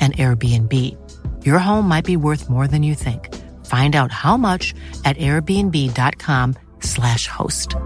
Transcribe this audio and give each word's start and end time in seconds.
an 0.00 0.12
Airbnb. 0.12 0.96
Your 1.44 1.58
home 1.58 1.86
might 1.86 2.06
be 2.06 2.16
worth 2.16 2.48
more 2.48 2.66
than 2.66 2.82
you 2.82 2.94
think. 2.94 3.28
Find 3.66 3.94
out 3.94 4.10
how 4.10 4.38
much 4.38 4.72
at 5.04 5.18
airbnb.com/slash 5.18 7.26
host. 7.28 7.76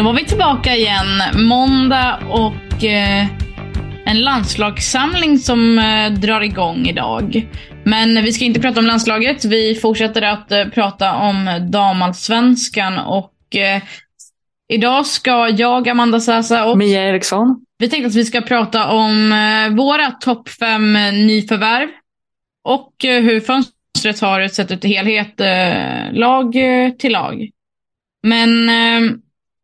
Då 0.00 0.04
var 0.04 0.12
vi 0.12 0.24
tillbaka 0.24 0.76
igen. 0.76 1.22
Måndag 1.48 2.18
och 2.28 2.84
eh, 2.84 3.26
en 4.04 4.20
landslagssamling 4.20 5.38
som 5.38 5.78
eh, 5.78 6.12
drar 6.12 6.40
igång 6.40 6.86
idag. 6.86 7.48
Men 7.84 8.24
vi 8.24 8.32
ska 8.32 8.44
inte 8.44 8.60
prata 8.60 8.80
om 8.80 8.86
landslaget. 8.86 9.44
Vi 9.44 9.74
fortsätter 9.74 10.22
att 10.22 10.52
eh, 10.52 10.64
prata 10.64 11.14
om 11.14 11.68
damallsvenskan 11.70 12.98
och 12.98 13.56
eh, 13.56 13.82
idag 14.68 15.06
ska 15.06 15.48
jag, 15.48 15.88
Amanda 15.88 16.20
Sasa 16.20 16.64
och 16.66 16.78
Mia 16.78 17.08
Eriksson. 17.08 17.64
Vi 17.78 17.88
tänkte 17.88 18.06
att 18.06 18.14
vi 18.14 18.24
ska 18.24 18.40
prata 18.40 18.88
om 18.88 19.34
våra 19.76 20.10
topp 20.10 20.48
fem 20.48 20.92
nyförvärv 21.26 21.88
och 22.64 22.92
hur 23.02 23.40
fönstret 23.40 24.20
har 24.20 24.48
sett 24.48 24.70
ut 24.70 24.84
i 24.84 24.88
helhet, 24.88 25.40
lag 26.12 26.54
till 26.98 27.12
lag. 27.12 27.48
Men 28.22 28.70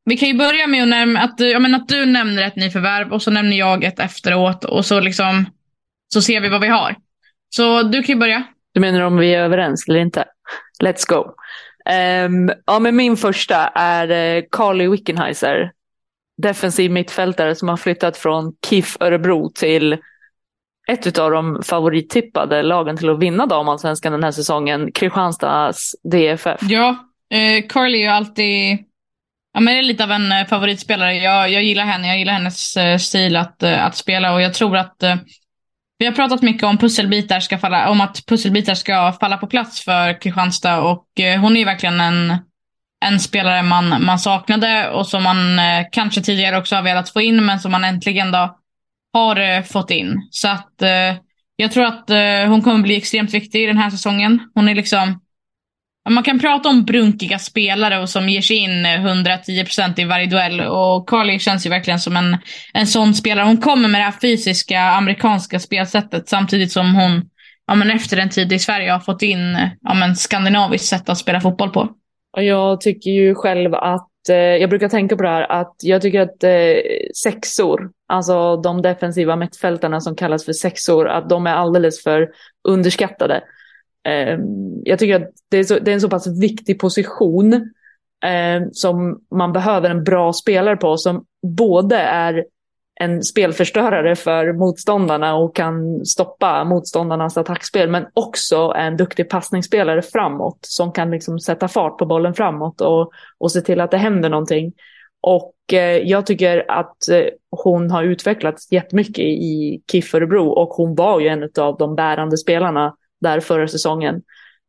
vi 0.06 0.16
kan 0.16 0.28
ju 0.28 0.34
börja 0.34 0.66
med 0.66 0.82
att, 0.82 0.88
nämna, 0.88 1.20
att, 1.20 1.40
ja, 1.40 1.58
men 1.58 1.74
att 1.74 1.88
du 1.88 2.06
nämner 2.06 2.42
ett 2.42 2.56
nyförvärv 2.56 3.12
och 3.12 3.22
så 3.22 3.30
nämner 3.30 3.56
jag 3.56 3.84
ett 3.84 3.98
efteråt 3.98 4.64
och 4.64 4.86
så, 4.86 5.00
liksom, 5.00 5.46
så 6.14 6.22
ser 6.22 6.40
vi 6.40 6.48
vad 6.48 6.60
vi 6.60 6.68
har. 6.68 6.96
Så 7.48 7.82
du 7.82 8.02
kan 8.02 8.14
ju 8.14 8.18
börja. 8.18 8.44
Du 8.74 8.80
menar 8.80 9.00
om 9.00 9.16
vi 9.16 9.34
är 9.34 9.42
överens 9.42 9.88
eller 9.88 10.00
inte? 10.00 10.24
Let's 10.82 11.08
go. 11.08 11.34
Um, 12.26 12.50
ja, 12.66 12.78
men 12.78 12.96
min 12.96 13.16
första 13.16 13.56
är 13.68 14.36
uh, 14.36 14.44
Carly 14.50 14.88
Wickenheiser. 14.88 15.72
Defensiv 16.42 16.90
mittfältare 16.90 17.54
som 17.54 17.68
har 17.68 17.76
flyttat 17.76 18.16
från 18.16 18.52
KIF 18.66 18.96
Örebro 19.00 19.50
till 19.50 19.96
ett 20.88 21.18
av 21.18 21.30
de 21.30 21.62
favorittippade 21.62 22.62
lagen 22.62 22.96
till 22.96 23.10
att 23.10 23.18
vinna 23.18 23.46
damallsvenskan 23.46 24.12
den 24.12 24.24
här 24.24 24.30
säsongen, 24.30 24.92
Kristianstads 24.92 25.94
DFF. 26.12 26.60
Ja, 26.62 26.96
eh, 27.30 27.66
Carly 27.68 28.02
är 28.02 28.10
alltid 28.10 28.78
Ja, 29.56 29.60
men 29.60 29.74
det 29.74 29.80
är 29.80 29.82
lite 29.82 30.04
av 30.04 30.12
en 30.12 30.32
eh, 30.32 30.46
favoritspelare. 30.46 31.14
Jag, 31.14 31.50
jag 31.50 31.62
gillar 31.62 31.84
henne. 31.84 32.08
Jag 32.08 32.18
gillar 32.18 32.32
hennes 32.32 32.76
eh, 32.76 32.98
stil 32.98 33.36
att, 33.36 33.62
eh, 33.62 33.84
att 33.84 33.96
spela 33.96 34.32
och 34.32 34.42
jag 34.42 34.54
tror 34.54 34.76
att 34.76 35.02
vi 35.98 36.06
har 36.06 36.12
pratat 36.12 36.42
mycket 36.42 36.62
om 36.62 36.78
pusselbitar 36.78 37.40
ska 37.40 37.58
falla, 37.58 37.90
om 37.90 38.00
att 38.00 38.26
pusselbitar 38.26 38.74
ska 38.74 39.12
falla 39.20 39.36
på 39.36 39.46
plats 39.46 39.84
för 39.84 40.20
Kristianstad 40.20 40.80
och 40.80 41.06
hon 41.40 41.56
är 41.56 41.60
ju 41.60 41.64
verkligen 41.64 42.00
en, 42.00 42.36
en 43.04 43.20
spelare 43.20 43.62
man, 43.62 44.04
man 44.04 44.18
saknade 44.18 44.90
och 44.90 45.06
som 45.06 45.22
man 45.22 45.60
kanske 45.92 46.22
tidigare 46.22 46.58
också 46.58 46.74
har 46.76 46.82
velat 46.82 47.10
få 47.10 47.20
in 47.20 47.46
men 47.46 47.60
som 47.60 47.72
man 47.72 47.84
äntligen 47.84 48.32
då 48.32 48.58
har 49.12 49.62
fått 49.62 49.90
in. 49.90 50.28
Så 50.30 50.48
att 50.48 50.72
jag 51.56 51.72
tror 51.72 51.84
att 51.84 52.08
hon 52.48 52.62
kommer 52.62 52.82
bli 52.82 52.96
extremt 52.96 53.34
viktig 53.34 53.68
den 53.68 53.78
här 53.78 53.90
säsongen. 53.90 54.50
Hon 54.54 54.68
är 54.68 54.74
liksom 54.74 55.20
man 56.10 56.24
kan 56.24 56.38
prata 56.38 56.68
om 56.68 56.84
brunkiga 56.84 57.38
spelare 57.38 57.98
och 57.98 58.08
som 58.08 58.28
ger 58.28 58.40
sig 58.40 58.56
in 58.56 58.86
eh, 58.86 59.00
110% 59.00 60.00
i 60.00 60.04
varje 60.04 60.26
duell. 60.26 60.60
Och 60.60 61.08
Carly 61.08 61.38
känns 61.38 61.66
ju 61.66 61.70
verkligen 61.70 62.00
som 62.00 62.16
en, 62.16 62.36
en 62.72 62.86
sån 62.86 63.14
spelare. 63.14 63.46
Hon 63.46 63.56
kommer 63.56 63.88
med 63.88 64.00
det 64.00 64.04
här 64.04 64.20
fysiska 64.20 64.80
amerikanska 64.80 65.60
spelsättet 65.60 66.28
samtidigt 66.28 66.72
som 66.72 66.94
hon 66.94 67.22
ja, 67.66 67.74
men 67.74 67.90
efter 67.90 68.16
en 68.16 68.30
tid 68.30 68.52
i 68.52 68.58
Sverige 68.58 68.90
har 68.90 69.00
fått 69.00 69.22
in 69.22 69.56
eh, 69.56 69.68
ja, 69.80 69.94
men 69.94 70.16
skandinaviskt 70.16 70.88
sätt 70.88 71.08
att 71.08 71.18
spela 71.18 71.40
fotboll 71.40 71.70
på. 71.70 71.88
Jag 72.36 72.80
tycker 72.80 73.10
ju 73.10 73.34
själv 73.34 73.74
att, 73.74 74.28
eh, 74.28 74.36
jag 74.36 74.70
brukar 74.70 74.88
tänka 74.88 75.16
på 75.16 75.22
det 75.22 75.28
här, 75.28 75.52
att 75.52 75.74
jag 75.82 76.02
tycker 76.02 76.20
att 76.20 76.44
eh, 76.44 76.76
sexor, 77.22 77.90
alltså 78.08 78.56
de 78.56 78.82
defensiva 78.82 79.36
mittfältarna 79.36 80.00
som 80.00 80.16
kallas 80.16 80.44
för 80.44 80.52
sexor, 80.52 81.08
att 81.08 81.28
de 81.28 81.46
är 81.46 81.54
alldeles 81.54 82.02
för 82.02 82.28
underskattade. 82.68 83.42
Eh, 84.06 84.38
jag 84.84 84.98
tycker 84.98 85.16
att 85.16 85.30
det 85.50 85.58
är, 85.58 85.64
så, 85.64 85.78
det 85.78 85.90
är, 85.90 85.94
en 85.94 86.00
så 86.00 86.08
pass 86.08 86.26
viktig 86.26 86.80
position 86.80 87.52
eh, 88.24 88.68
som 88.72 89.20
man 89.34 89.52
behöver 89.52 89.90
en 89.90 90.04
bra 90.04 90.32
spelare 90.32 90.76
på 90.76 90.96
som 90.96 91.24
både 91.42 91.96
är 91.96 92.44
en 93.00 93.22
spelförstörare 93.22 94.16
för 94.16 94.52
motståndarna 94.52 95.34
och 95.34 95.56
kan 95.56 96.06
stoppa 96.06 96.64
motståndarnas 96.64 97.36
attackspel 97.36 97.90
men 97.90 98.06
också 98.14 98.72
en 98.76 98.96
duktig 98.96 99.30
passningsspelare 99.30 100.02
framåt 100.02 100.58
som 100.60 100.92
kan 100.92 101.10
liksom 101.10 101.40
sätta 101.40 101.68
fart 101.68 101.98
på 101.98 102.06
bollen 102.06 102.34
framåt 102.34 102.80
och, 102.80 103.10
och 103.38 103.52
se 103.52 103.60
till 103.60 103.80
att 103.80 103.90
det 103.90 103.96
händer 103.96 104.28
någonting. 104.28 104.72
Och 105.20 105.54
eh, 105.72 105.96
jag 105.96 106.26
tycker 106.26 106.70
att 106.70 107.08
eh, 107.08 107.24
hon 107.50 107.90
har 107.90 108.02
utvecklats 108.02 108.72
jättemycket 108.72 109.24
i 109.24 109.80
KIF 109.92 110.14
Örebro 110.14 110.48
och 110.48 110.68
hon 110.68 110.94
var 110.94 111.20
ju 111.20 111.28
en 111.28 111.50
av 111.58 111.76
de 111.76 111.94
bärande 111.94 112.36
spelarna 112.36 112.94
där 113.20 113.40
förra 113.40 113.68
säsongen. 113.68 114.22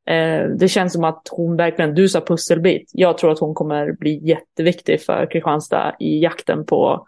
Eh, 0.09 0.43
det 0.59 0.67
känns 0.67 0.93
som 0.93 1.03
att 1.03 1.21
hon 1.31 1.57
verkligen, 1.57 1.95
du 1.95 2.09
sa 2.09 2.21
pusselbit. 2.21 2.89
Jag 2.93 3.17
tror 3.17 3.31
att 3.31 3.39
hon 3.39 3.53
kommer 3.53 3.91
bli 3.99 4.27
jätteviktig 4.27 5.01
för 5.01 5.31
Kristianstad 5.31 5.95
i 5.99 6.19
jakten 6.19 6.65
på 6.65 7.07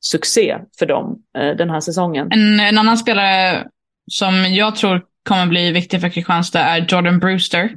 succé 0.00 0.58
för 0.78 0.86
dem 0.86 1.22
eh, 1.38 1.56
den 1.56 1.70
här 1.70 1.80
säsongen. 1.80 2.32
En, 2.32 2.60
en 2.60 2.78
annan 2.78 2.98
spelare 2.98 3.66
som 4.10 4.54
jag 4.54 4.76
tror 4.76 5.02
kommer 5.28 5.46
bli 5.46 5.72
viktig 5.72 6.00
för 6.00 6.08
Kristianstad 6.08 6.60
är 6.60 6.86
Jordan 6.88 7.18
Brewster. 7.18 7.70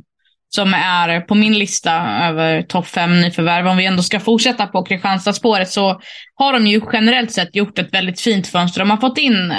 Som 0.50 0.74
är 0.74 1.22
på 1.22 1.35
min 1.35 1.53
lista 1.53 1.91
över 2.30 2.62
topp 2.62 2.88
fem 2.88 3.22
nyförvärv. 3.22 3.68
Om 3.68 3.78
vi 3.78 3.85
ändå 3.85 4.03
ska 4.03 4.19
fortsätta 4.19 4.68
på 4.68 4.85
Kristianstad-spåret 4.85 5.69
så 5.69 6.01
har 6.35 6.53
de 6.53 6.68
ju 6.68 6.81
generellt 6.94 7.31
sett 7.31 7.56
gjort 7.56 7.80
ett 7.80 7.94
väldigt 7.94 8.22
fint 8.22 8.47
fönster. 8.47 8.80
De 8.80 8.90
har 8.90 8.97
fått 8.97 9.18
in 9.18 9.54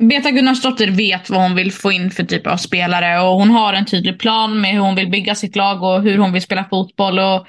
Beta 0.00 0.30
Gunnarsdotter 0.30 0.90
vet 0.90 1.30
vad 1.30 1.40
hon 1.40 1.54
vill 1.54 1.72
få 1.72 1.92
in 1.92 2.10
för 2.10 2.24
typ 2.24 2.46
av 2.46 2.56
spelare 2.56 3.20
och 3.20 3.34
hon 3.34 3.50
har 3.50 3.72
en 3.72 3.86
tydlig 3.86 4.18
plan 4.18 4.60
med 4.60 4.72
hur 4.72 4.80
hon 4.80 4.94
vill 4.94 5.10
bygga 5.10 5.34
sitt 5.34 5.56
lag 5.56 5.82
och 5.82 6.02
hur 6.02 6.18
hon 6.18 6.32
vill 6.32 6.42
spela 6.42 6.64
fotboll. 6.64 7.18
Och, 7.18 7.46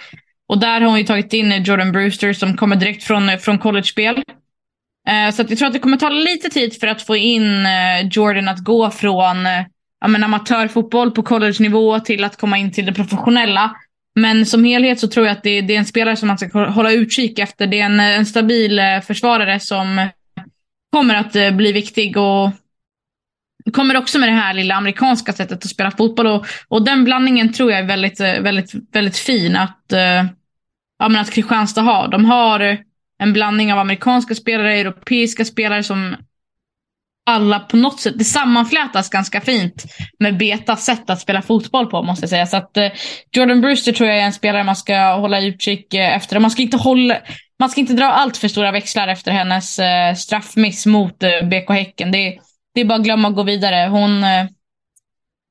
och 0.48 0.60
där 0.60 0.82
har 0.82 0.88
hon 0.88 0.98
ju 0.98 1.04
tagit 1.04 1.34
in 1.34 1.64
Jordan 1.64 1.92
Brewster 1.92 2.34
som 2.34 2.58
kommer 2.58 2.76
direkt 2.76 3.04
från, 3.04 3.40
från 3.40 3.60
college-spel. 3.60 4.24
Eh, 5.08 5.34
så 5.34 5.42
jag 5.50 5.58
tror 5.58 5.68
att 5.68 5.74
det 5.74 5.80
kommer 5.80 5.98
ta 5.98 6.10
lite 6.10 6.50
tid 6.50 6.80
för 6.80 6.88
att 6.88 7.02
få 7.02 7.16
in 7.16 7.66
eh, 7.66 8.08
Jordan 8.12 8.48
att 8.48 8.64
gå 8.64 8.92
från 8.92 9.46
eh, 9.46 9.66
amatörfotboll 10.06 11.12
på 11.12 11.24
college-nivå 11.24 12.00
till 12.00 12.24
att 12.24 12.38
komma 12.38 12.58
in 12.58 12.72
till 12.72 12.86
det 12.86 12.94
professionella. 12.94 13.76
Men 14.16 14.46
som 14.46 14.64
helhet 14.64 15.00
så 15.00 15.08
tror 15.08 15.26
jag 15.26 15.34
att 15.34 15.44
det, 15.44 15.62
det 15.62 15.76
är 15.76 15.80
en 15.80 15.86
spelare 15.86 16.16
som 16.16 16.28
man 16.28 16.38
ska 16.38 16.70
hålla 16.70 16.92
utkik 16.92 17.40
efter. 17.40 17.68
Det 17.68 17.80
är 17.80 17.86
en, 17.86 18.00
en 18.00 18.26
stabil 18.26 18.80
eh, 18.80 19.02
försvarare 19.02 19.60
som 19.60 20.10
kommer 20.92 21.16
att 21.16 21.36
eh, 21.36 21.52
bli 21.52 21.72
viktig 21.72 22.18
och 22.18 22.50
kommer 23.74 23.98
också 23.98 24.20
med 24.20 24.30
det 24.30 24.34
här 24.34 24.54
lilla 24.54 24.76
amerikanska 24.76 25.34
sättet 25.34 25.66
att 25.66 25.70
spela 25.70 25.92
fotboll. 25.92 26.28
Och, 26.28 26.46
och 26.68 26.86
den 26.86 27.04
blandningen 27.04 27.54
tror 27.54 27.72
jag 27.72 27.80
är 27.80 27.88
väldigt, 27.88 28.20
eh, 28.20 28.40
väldigt, 28.40 28.72
väldigt 28.92 29.18
fin 29.18 29.56
att, 29.56 29.92
eh, 29.92 30.26
ja, 31.00 31.10
men 31.10 31.16
att 31.16 31.32
Kristianstad 31.32 31.82
har. 31.82 32.08
De 32.08 32.26
har 32.26 32.78
en 33.20 33.34
blandning 33.34 33.74
av 33.74 33.80
amerikanska 33.80 34.36
spelare, 34.36 34.74
europeiska 34.74 35.46
spelare 35.46 35.84
som 35.84 36.16
alla 37.26 37.60
på 37.60 37.78
något 37.78 38.00
sätt, 38.00 38.14
det 38.18 38.24
sammanflätas 38.24 39.10
ganska 39.10 39.42
fint 39.42 39.86
med 40.20 40.38
Betas 40.38 40.86
sätt 40.86 41.10
att 41.10 41.22
spela 41.22 41.42
fotboll 41.42 41.86
på 41.88 42.04
måste 42.04 42.24
jag 42.24 42.30
säga. 42.30 42.46
Så 42.46 42.58
att 42.58 42.78
eh, 42.78 42.92
Jordan 43.32 43.62
Brewster 43.62 43.92
tror 43.92 44.10
jag 44.10 44.20
är 44.20 44.24
en 44.24 44.34
spelare 44.34 44.64
man 44.64 44.76
ska 44.76 45.14
hålla 45.14 45.42
utkik 45.42 45.94
eh, 45.94 46.16
efter. 46.16 46.40
Man 46.40 46.52
ska 46.52 46.62
inte 46.62 46.78
hålla, 46.78 47.18
man 47.62 47.70
ska 47.70 47.82
inte 47.82 47.94
dra 47.94 48.06
allt 48.06 48.38
för 48.38 48.48
stora 48.48 48.72
växlar 48.72 49.08
efter 49.08 49.32
hennes 49.32 49.80
eh, 49.80 50.16
straffmiss 50.16 50.86
mot 50.86 51.24
eh, 51.24 51.30
BK 51.30 51.70
Häcken. 51.70 52.12
Det, 52.12 52.40
det 52.74 52.82
är 52.82 52.86
bara 52.86 52.96
att 52.96 53.04
glömma 53.04 53.28
att 53.28 53.36
gå 53.36 53.44
vidare. 53.44 53.90
Hon, 53.90 54.24
eh, 54.24 54.46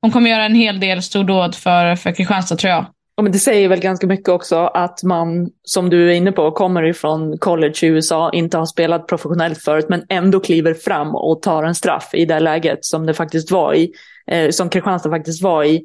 hon 0.01 0.11
kommer 0.11 0.29
göra 0.29 0.45
en 0.45 0.55
hel 0.55 0.79
del 0.79 1.01
stordåd 1.01 1.55
för, 1.55 1.95
för 1.95 2.11
Kristianstad 2.11 2.55
tror 2.55 2.71
jag. 2.71 2.85
Ja, 3.15 3.23
men 3.23 3.31
det 3.31 3.39
säger 3.39 3.69
väl 3.69 3.79
ganska 3.79 4.07
mycket 4.07 4.29
också 4.29 4.55
att 4.57 5.03
man, 5.03 5.49
som 5.63 5.89
du 5.89 6.09
är 6.11 6.13
inne 6.13 6.31
på, 6.31 6.51
kommer 6.51 6.83
ifrån 6.83 7.37
college 7.37 7.75
i 7.83 7.85
USA, 7.85 8.31
inte 8.33 8.57
har 8.57 8.65
spelat 8.65 9.07
professionellt 9.07 9.63
förut, 9.63 9.85
men 9.89 10.03
ändå 10.09 10.39
kliver 10.39 10.73
fram 10.73 11.15
och 11.15 11.41
tar 11.41 11.63
en 11.63 11.75
straff 11.75 12.09
i 12.13 12.25
det 12.25 12.39
läget 12.39 12.85
som 12.85 13.05
det 13.05 13.13
faktiskt 13.13 13.51
var 13.51 13.73
i, 13.73 13.91
eh, 14.27 14.49
som 14.49 14.69
Kristianstad 14.69 15.09
faktiskt 15.09 15.43
var 15.43 15.63
i. 15.63 15.75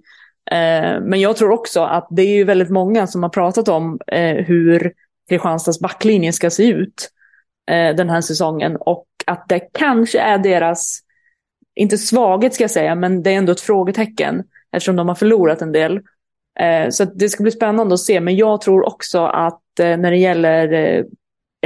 Eh, 0.50 1.00
men 1.02 1.20
jag 1.20 1.36
tror 1.36 1.50
också 1.50 1.80
att 1.80 2.08
det 2.10 2.22
är 2.22 2.36
ju 2.36 2.44
väldigt 2.44 2.70
många 2.70 3.06
som 3.06 3.22
har 3.22 3.30
pratat 3.30 3.68
om 3.68 3.98
eh, 4.06 4.36
hur 4.36 4.92
Kristianstads 5.28 5.80
backlinje 5.80 6.32
ska 6.32 6.50
se 6.50 6.68
ut 6.68 7.10
eh, 7.70 7.96
den 7.96 8.10
här 8.10 8.20
säsongen 8.20 8.76
och 8.76 9.06
att 9.26 9.48
det 9.48 9.60
kanske 9.72 10.20
är 10.20 10.38
deras, 10.38 11.00
inte 11.74 11.98
svaghet 11.98 12.54
ska 12.54 12.64
jag 12.64 12.70
säga, 12.70 12.94
men 12.94 13.22
det 13.22 13.30
är 13.30 13.36
ändå 13.36 13.52
ett 13.52 13.60
frågetecken 13.60 14.44
eftersom 14.72 14.96
de 14.96 15.08
har 15.08 15.14
förlorat 15.14 15.62
en 15.62 15.72
del. 15.72 16.00
Eh, 16.60 16.88
så 16.90 17.04
det 17.04 17.28
ska 17.28 17.42
bli 17.42 17.52
spännande 17.52 17.94
att 17.94 18.00
se, 18.00 18.20
men 18.20 18.36
jag 18.36 18.60
tror 18.60 18.86
också 18.86 19.24
att 19.24 19.80
eh, 19.80 19.96
när 19.96 20.10
det 20.10 20.16
gäller 20.16 20.72
eh, 20.72 21.04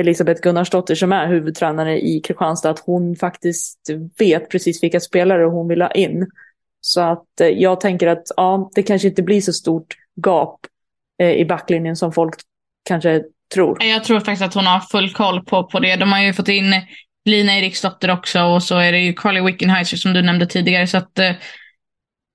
Elisabeth 0.00 0.40
Gunnarsdotter 0.42 0.94
som 0.94 1.12
är 1.12 1.26
huvudtränare 1.26 2.00
i 2.00 2.20
Kristianstad, 2.20 2.70
att 2.70 2.78
hon 2.78 3.16
faktiskt 3.16 3.80
vet 4.18 4.50
precis 4.50 4.82
vilka 4.82 5.00
spelare 5.00 5.44
hon 5.44 5.68
vill 5.68 5.82
ha 5.82 5.90
in. 5.90 6.30
Så 6.80 7.00
att 7.00 7.40
eh, 7.40 7.48
jag 7.48 7.80
tänker 7.80 8.06
att 8.06 8.24
ja, 8.36 8.70
det 8.74 8.82
kanske 8.82 9.08
inte 9.08 9.22
blir 9.22 9.40
så 9.40 9.52
stort 9.52 9.96
gap 10.26 10.60
eh, 11.18 11.32
i 11.32 11.44
backlinjen 11.44 11.96
som 11.96 12.12
folk 12.12 12.34
kanske 12.82 13.24
tror. 13.54 13.82
Jag 13.82 14.04
tror 14.04 14.20
faktiskt 14.20 14.42
att 14.42 14.54
hon 14.54 14.66
har 14.66 14.80
full 14.80 15.12
koll 15.12 15.44
på, 15.44 15.64
på 15.64 15.80
det. 15.80 15.96
De 15.96 16.12
har 16.12 16.22
ju 16.22 16.32
fått 16.32 16.48
in 16.48 16.74
Lina 17.24 17.58
Eriksdotter 17.58 18.10
också 18.10 18.42
och 18.42 18.62
så 18.62 18.78
är 18.78 18.92
det 18.92 18.98
ju 18.98 19.12
Carly 19.12 19.40
Wickenheiser 19.40 19.96
som 19.96 20.12
du 20.12 20.22
nämnde 20.22 20.46
tidigare. 20.46 20.86
Så 20.86 20.98
att 20.98 21.18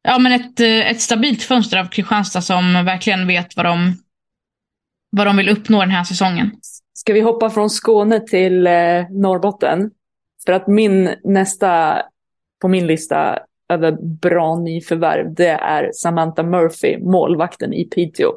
ja, 0.05 0.19
men 0.19 0.31
ett, 0.31 0.59
eh, 0.59 0.91
ett 0.91 1.01
stabilt 1.01 1.43
fönster 1.43 1.77
av 1.77 1.85
Kristianstad 1.85 2.41
som 2.41 2.73
verkligen 2.73 3.27
vet 3.27 3.55
vad 3.55 3.65
de, 3.65 3.97
vad 5.09 5.27
de 5.27 5.37
vill 5.37 5.49
uppnå 5.49 5.79
den 5.79 5.91
här 5.91 6.03
säsongen. 6.03 6.51
Ska 6.93 7.13
vi 7.13 7.21
hoppa 7.21 7.49
från 7.49 7.69
Skåne 7.69 8.19
till 8.19 8.67
eh, 8.67 9.09
Norrbotten? 9.09 9.91
För 10.45 10.53
att 10.53 10.67
min 10.67 11.15
nästa 11.23 12.01
på 12.61 12.67
min 12.67 12.87
lista 12.87 13.39
över 13.69 13.91
bra 14.21 14.55
nyförvärv, 14.55 15.33
det 15.33 15.49
är 15.49 15.91
Samantha 15.93 16.43
Murphy, 16.43 16.97
målvakten 16.97 17.73
i 17.73 17.85
Piteå. 17.85 18.31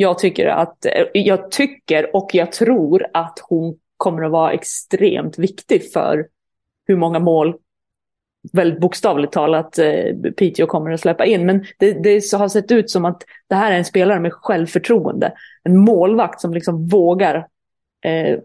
Jag 0.00 0.18
tycker, 0.18 0.46
att, 0.46 0.86
eh, 0.86 1.06
jag 1.12 1.50
tycker 1.50 2.16
och 2.16 2.30
jag 2.32 2.52
tror 2.52 3.06
att 3.12 3.38
hon 3.48 3.76
kommer 3.96 4.22
att 4.22 4.30
vara 4.30 4.52
extremt 4.52 5.38
viktig 5.38 5.92
för 5.92 6.26
hur 6.86 6.96
många 6.96 7.18
mål 7.18 7.56
väldigt 8.52 8.80
bokstavligt 8.80 9.32
talat 9.32 9.78
eh, 9.78 10.14
Piteå 10.36 10.66
kommer 10.66 10.90
att 10.90 11.00
släppa 11.00 11.24
in. 11.24 11.46
Men 11.46 11.64
det, 11.78 11.92
det 11.92 12.32
har 12.32 12.48
sett 12.48 12.72
ut 12.72 12.90
som 12.90 13.04
att 13.04 13.22
det 13.48 13.54
här 13.54 13.72
är 13.72 13.76
en 13.76 13.84
spelare 13.84 14.20
med 14.20 14.32
självförtroende. 14.32 15.32
En 15.64 15.76
målvakt 15.78 16.40
som 16.40 16.54
liksom 16.54 16.88
vågar 16.88 17.46
eh, 18.04 18.38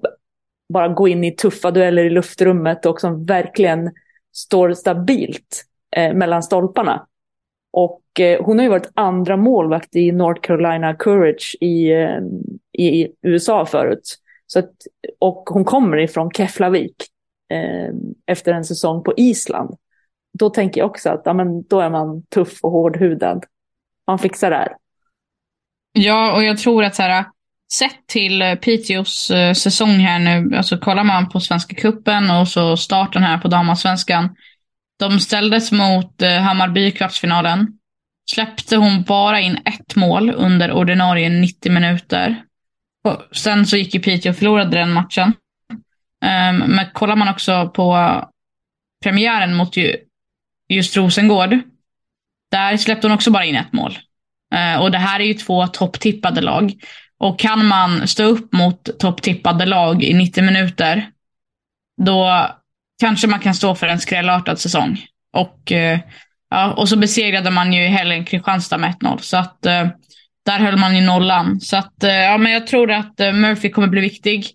bara 0.73 0.87
gå 0.87 1.07
in 1.07 1.23
i 1.23 1.31
tuffa 1.31 1.71
dueller 1.71 2.03
i 2.03 2.09
luftrummet 2.09 2.85
och 2.85 3.01
som 3.01 3.25
verkligen 3.25 3.91
står 4.31 4.73
stabilt 4.73 5.65
eh, 5.95 6.13
mellan 6.13 6.43
stolparna. 6.43 7.07
Och 7.73 8.19
eh, 8.19 8.43
hon 8.43 8.57
har 8.57 8.63
ju 8.63 8.69
varit 8.69 8.91
andra 8.93 9.37
målvakt 9.37 9.95
i 9.95 10.11
North 10.11 10.41
Carolina 10.41 10.93
Courage 10.93 11.57
i, 11.61 11.91
eh, 11.91 12.19
i 12.73 13.07
USA 13.21 13.65
förut. 13.65 14.15
Så 14.47 14.59
att, 14.59 14.71
och 15.19 15.43
hon 15.49 15.65
kommer 15.65 15.97
ifrån 15.97 16.31
Keflavik 16.31 16.95
eh, 17.51 17.93
efter 18.25 18.53
en 18.53 18.65
säsong 18.65 19.03
på 19.03 19.13
Island 19.17 19.75
då 20.33 20.49
tänker 20.49 20.81
jag 20.81 20.89
också 20.89 21.09
att 21.09 21.21
ja, 21.25 21.33
men 21.33 21.63
då 21.63 21.79
är 21.79 21.89
man 21.89 22.23
tuff 22.23 22.59
och 22.63 22.71
hårdhudad. 22.71 23.43
Man 24.07 24.19
fixar 24.19 24.49
det 24.49 24.55
här. 24.55 24.75
Ja, 25.93 26.35
och 26.35 26.43
jag 26.43 26.57
tror 26.57 26.83
att 26.83 26.95
så 26.95 27.01
här, 27.01 27.25
sett 27.73 28.07
till 28.07 28.41
eh, 28.41 28.55
Piteås 28.55 29.31
eh, 29.31 29.53
säsong 29.53 29.89
här 29.89 30.19
nu, 30.19 30.57
alltså 30.57 30.77
kollar 30.77 31.03
man 31.03 31.29
på 31.29 31.39
Svenska 31.39 31.75
Kuppen 31.75 32.31
och 32.31 32.47
så 32.47 32.77
starten 32.77 33.23
här 33.23 33.37
på 33.37 33.47
damallsvenskan. 33.47 34.35
De 34.99 35.19
ställdes 35.19 35.71
mot 35.71 36.21
eh, 36.21 36.41
Hammarby 36.41 36.85
i 36.85 36.91
kvartsfinalen. 36.91 37.67
Släppte 38.31 38.75
hon 38.75 39.03
bara 39.03 39.39
in 39.39 39.59
ett 39.65 39.95
mål 39.95 40.29
under 40.29 40.71
ordinarie 40.71 41.29
90 41.29 41.71
minuter. 41.71 42.43
Och 43.03 43.37
sen 43.37 43.65
så 43.65 43.77
gick 43.77 43.93
ju 43.93 43.99
Piteå 43.99 44.29
och 44.29 44.37
förlorade 44.37 44.77
den 44.77 44.91
matchen. 44.91 45.33
Um, 46.25 46.57
men 46.57 46.85
kollar 46.93 47.15
man 47.15 47.29
också 47.29 47.69
på 47.69 48.19
premiären 49.03 49.55
mot 49.55 49.77
ju 49.77 49.95
just 50.69 50.97
Rosengård, 50.97 51.59
där 52.51 52.77
släppte 52.77 53.07
hon 53.07 53.15
också 53.15 53.31
bara 53.31 53.45
in 53.45 53.55
ett 53.55 53.73
mål. 53.73 53.97
Eh, 54.55 54.81
och 54.81 54.91
det 54.91 54.97
här 54.97 55.19
är 55.19 55.23
ju 55.23 55.33
två 55.33 55.67
topptippade 55.67 56.41
lag. 56.41 56.73
Och 57.17 57.39
kan 57.39 57.65
man 57.65 58.07
stå 58.07 58.23
upp 58.23 58.53
mot 58.53 58.99
topptippade 58.99 59.65
lag 59.65 60.03
i 60.03 60.13
90 60.13 60.43
minuter, 60.43 61.09
då 62.01 62.47
kanske 62.99 63.27
man 63.27 63.39
kan 63.39 63.53
stå 63.53 63.75
för 63.75 63.87
en 63.87 63.99
skrällartad 63.99 64.59
säsong. 64.59 64.99
Och, 65.33 65.71
eh, 65.71 65.99
ja, 66.49 66.73
och 66.73 66.89
så 66.89 66.97
besegrade 66.97 67.51
man 67.51 67.73
ju 67.73 67.83
i 67.85 67.87
helgen 67.87 68.25
Kristianstad 68.25 68.77
med 68.77 68.89
1-0. 68.89 69.17
Så 69.17 69.37
att 69.37 69.65
eh, 69.65 69.87
där 70.45 70.59
höll 70.59 70.77
man 70.77 70.95
ju 70.95 71.01
nollan. 71.01 71.61
Så 71.61 71.77
att, 71.77 72.03
eh, 72.03 72.15
ja, 72.15 72.37
men 72.37 72.51
jag 72.51 72.67
tror 72.67 72.91
att 72.91 73.19
eh, 73.19 73.33
Murphy 73.33 73.69
kommer 73.69 73.87
bli 73.87 74.01
viktig. 74.01 74.47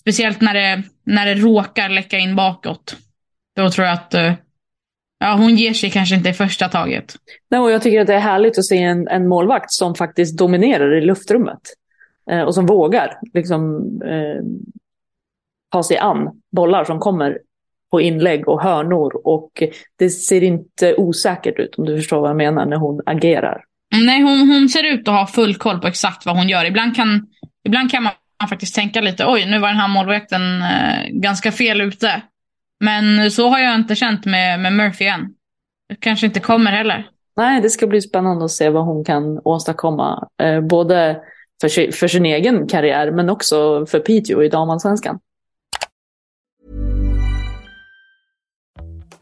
Speciellt 0.00 0.40
när 0.40 0.54
det, 0.54 0.82
när 1.04 1.26
det 1.26 1.34
råkar 1.34 1.88
läcka 1.88 2.18
in 2.18 2.36
bakåt. 2.36 2.96
Då 3.56 3.70
tror 3.70 3.86
jag 3.86 3.94
att 3.94 4.14
eh, 4.14 4.32
Ja, 5.20 5.34
hon 5.34 5.56
ger 5.56 5.72
sig 5.72 5.90
kanske 5.90 6.14
inte 6.14 6.28
i 6.28 6.32
första 6.32 6.68
taget. 6.68 7.14
Nej, 7.50 7.60
och 7.60 7.70
jag 7.70 7.82
tycker 7.82 8.00
att 8.00 8.06
det 8.06 8.14
är 8.14 8.20
härligt 8.20 8.58
att 8.58 8.64
se 8.64 8.82
en, 8.82 9.08
en 9.08 9.28
målvakt 9.28 9.72
som 9.72 9.94
faktiskt 9.94 10.38
dominerar 10.38 10.94
i 10.94 11.00
luftrummet. 11.00 11.60
Eh, 12.30 12.42
och 12.42 12.54
som 12.54 12.66
vågar 12.66 13.18
liksom, 13.34 13.76
eh, 14.02 14.44
ta 15.72 15.82
sig 15.82 15.98
an 15.98 16.40
bollar 16.52 16.84
som 16.84 16.98
kommer 16.98 17.38
på 17.90 18.00
inlägg 18.00 18.48
och 18.48 18.62
hörnor. 18.62 19.20
Och 19.24 19.62
det 19.98 20.10
ser 20.10 20.42
inte 20.42 20.94
osäkert 20.94 21.58
ut 21.58 21.74
om 21.78 21.84
du 21.84 21.96
förstår 21.96 22.20
vad 22.20 22.30
jag 22.30 22.36
menar 22.36 22.66
när 22.66 22.76
hon 22.76 23.00
agerar. 23.06 23.64
Nej, 23.90 24.22
hon, 24.22 24.48
hon 24.48 24.68
ser 24.68 24.84
ut 24.84 25.08
att 25.08 25.14
ha 25.14 25.26
full 25.26 25.54
koll 25.54 25.80
på 25.80 25.86
exakt 25.86 26.26
vad 26.26 26.36
hon 26.36 26.48
gör. 26.48 26.64
Ibland 26.64 26.96
kan, 26.96 27.26
ibland 27.64 27.90
kan 27.90 28.02
man 28.02 28.12
faktiskt 28.48 28.74
tänka 28.74 29.00
lite, 29.00 29.24
oj, 29.26 29.46
nu 29.46 29.58
var 29.58 29.68
den 29.68 29.76
här 29.76 29.88
målvakten 29.88 30.62
eh, 30.62 31.08
ganska 31.10 31.52
fel 31.52 31.80
ute. 31.80 32.22
Men 32.80 33.30
så 33.30 33.48
har 33.48 33.58
jag 33.58 33.74
inte 33.74 33.94
känt 33.94 34.24
med, 34.24 34.60
med 34.60 34.72
Murphy 34.72 35.04
än. 35.04 35.34
Det 35.88 35.96
kanske 36.00 36.26
inte 36.26 36.40
kommer 36.40 36.70
heller. 36.70 37.06
Nej, 37.36 37.60
det 37.60 37.70
ska 37.70 37.86
bli 37.86 38.00
spännande 38.00 38.44
att 38.44 38.50
se 38.50 38.70
vad 38.70 38.84
hon 38.84 39.04
kan 39.04 39.40
åstadkomma. 39.44 40.28
Eh, 40.42 40.60
både 40.60 41.20
för, 41.60 41.92
för 41.92 42.08
sin 42.08 42.26
egen 42.26 42.66
karriär 42.66 43.10
men 43.10 43.30
också 43.30 43.86
för 43.86 43.98
Piteå 43.98 44.42
i 44.42 44.48
damallsvenskan. 44.48 45.18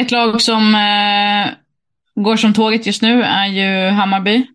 Ett 0.00 0.10
lag 0.10 0.40
som 0.40 0.74
eh, 0.74 1.52
går 2.22 2.36
som 2.36 2.54
tåget 2.54 2.86
just 2.86 3.02
nu 3.02 3.22
är 3.22 3.46
ju 3.46 3.88
Hammarby. 3.88 4.46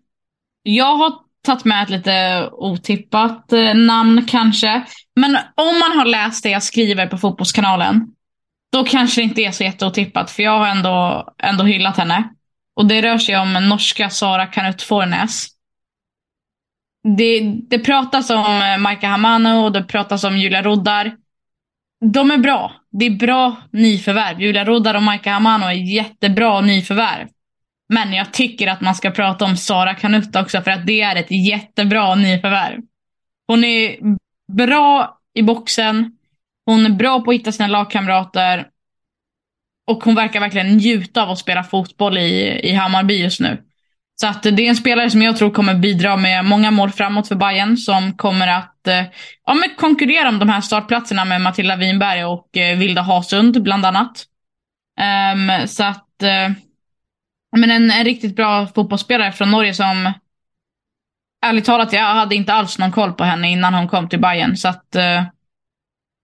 Jag 0.62 0.96
har 0.96 1.12
tagit 1.46 1.64
med 1.64 1.82
ett 1.82 1.90
lite 1.90 2.48
otippat 2.52 3.52
eh, 3.52 3.74
namn 3.74 4.24
kanske. 4.26 4.84
Men 5.16 5.38
om 5.54 5.78
man 5.78 5.98
har 5.98 6.04
läst 6.04 6.42
det 6.42 6.50
jag 6.50 6.62
skriver 6.62 7.06
på 7.06 7.18
Fotbollskanalen, 7.18 8.06
då 8.72 8.84
kanske 8.84 9.20
det 9.20 9.24
inte 9.24 9.42
är 9.42 9.50
så 9.50 9.64
jätteotippat, 9.64 10.30
för 10.30 10.42
jag 10.42 10.58
har 10.58 10.66
ändå, 10.66 11.28
ändå 11.42 11.64
hyllat 11.64 11.96
henne. 11.96 12.28
Och 12.74 12.86
det 12.86 13.02
rör 13.02 13.18
sig 13.18 13.36
om 13.36 13.52
norska 13.52 14.10
Sara 14.10 14.46
Kanut 14.46 14.82
Fornes. 14.82 15.46
Det, 17.16 17.40
det 17.40 17.78
pratas 17.78 18.30
om 18.30 18.62
eh, 18.62 18.78
Maika 18.78 19.08
Hamano 19.08 19.64
och 19.64 19.72
det 19.72 19.82
pratas 19.82 20.24
om 20.24 20.38
Julia 20.38 20.62
Roddar. 20.62 21.16
De 22.00 22.30
är 22.30 22.38
bra. 22.38 22.72
Det 22.98 23.06
är 23.06 23.10
bra 23.10 23.56
nyförvärv. 23.70 24.40
Julia 24.40 24.64
Roddar 24.64 24.94
och 24.94 25.02
Maika 25.02 25.32
Hamano 25.32 25.66
är 25.66 25.72
jättebra 25.72 26.60
nyförvärv. 26.60 27.28
Men 27.88 28.12
jag 28.12 28.32
tycker 28.32 28.66
att 28.66 28.80
man 28.80 28.94
ska 28.94 29.10
prata 29.10 29.44
om 29.44 29.56
Sara 29.56 29.94
Kanutta 29.94 30.42
också 30.42 30.62
för 30.62 30.70
att 30.70 30.86
det 30.86 31.00
är 31.00 31.16
ett 31.16 31.30
jättebra 31.30 32.14
nyförvärv. 32.14 32.80
Hon 33.46 33.64
är 33.64 33.96
bra 34.52 35.18
i 35.34 35.42
boxen. 35.42 36.12
Hon 36.66 36.86
är 36.86 36.90
bra 36.90 37.20
på 37.20 37.30
att 37.30 37.34
hitta 37.34 37.52
sina 37.52 37.68
lagkamrater. 37.68 38.66
Och 39.86 40.04
hon 40.04 40.14
verkar 40.14 40.40
verkligen 40.40 40.76
njuta 40.76 41.22
av 41.22 41.30
att 41.30 41.38
spela 41.38 41.64
fotboll 41.64 42.18
i, 42.18 42.60
i 42.62 42.72
Hammarby 42.72 43.22
just 43.22 43.40
nu. 43.40 43.65
Så 44.20 44.26
att 44.26 44.42
det 44.42 44.48
är 44.48 44.68
en 44.68 44.76
spelare 44.76 45.10
som 45.10 45.22
jag 45.22 45.36
tror 45.36 45.50
kommer 45.50 45.74
bidra 45.74 46.16
med 46.16 46.44
många 46.44 46.70
mål 46.70 46.90
framåt 46.90 47.28
för 47.28 47.34
Bayern 47.34 47.76
som 47.76 48.16
kommer 48.16 48.48
att 48.48 48.86
eh, 48.86 49.04
ja, 49.46 49.54
men 49.54 49.70
konkurrera 49.76 50.28
om 50.28 50.38
de 50.38 50.48
här 50.48 50.60
startplatserna 50.60 51.24
med 51.24 51.40
Matilda 51.40 51.76
Winberg 51.76 52.24
och 52.24 52.56
eh, 52.56 52.78
Vilda 52.78 53.02
Hasund 53.02 53.62
bland 53.62 53.86
annat. 53.86 54.24
Um, 55.32 55.68
så 55.68 55.84
att 55.84 56.08
uh, 56.22 56.56
men 57.56 57.70
en, 57.70 57.90
en 57.90 58.04
riktigt 58.04 58.36
bra 58.36 58.66
fotbollsspelare 58.66 59.32
från 59.32 59.50
Norge 59.50 59.74
som 59.74 60.12
ärligt 61.46 61.64
talat, 61.64 61.92
jag 61.92 62.14
hade 62.14 62.34
inte 62.34 62.52
alls 62.52 62.78
någon 62.78 62.92
koll 62.92 63.12
på 63.12 63.24
henne 63.24 63.50
innan 63.50 63.74
hon 63.74 63.88
kom 63.88 64.08
till 64.08 64.20
Bayern. 64.20 64.56
Så 64.56 64.68
att 64.68 64.96
uh, 64.96 65.22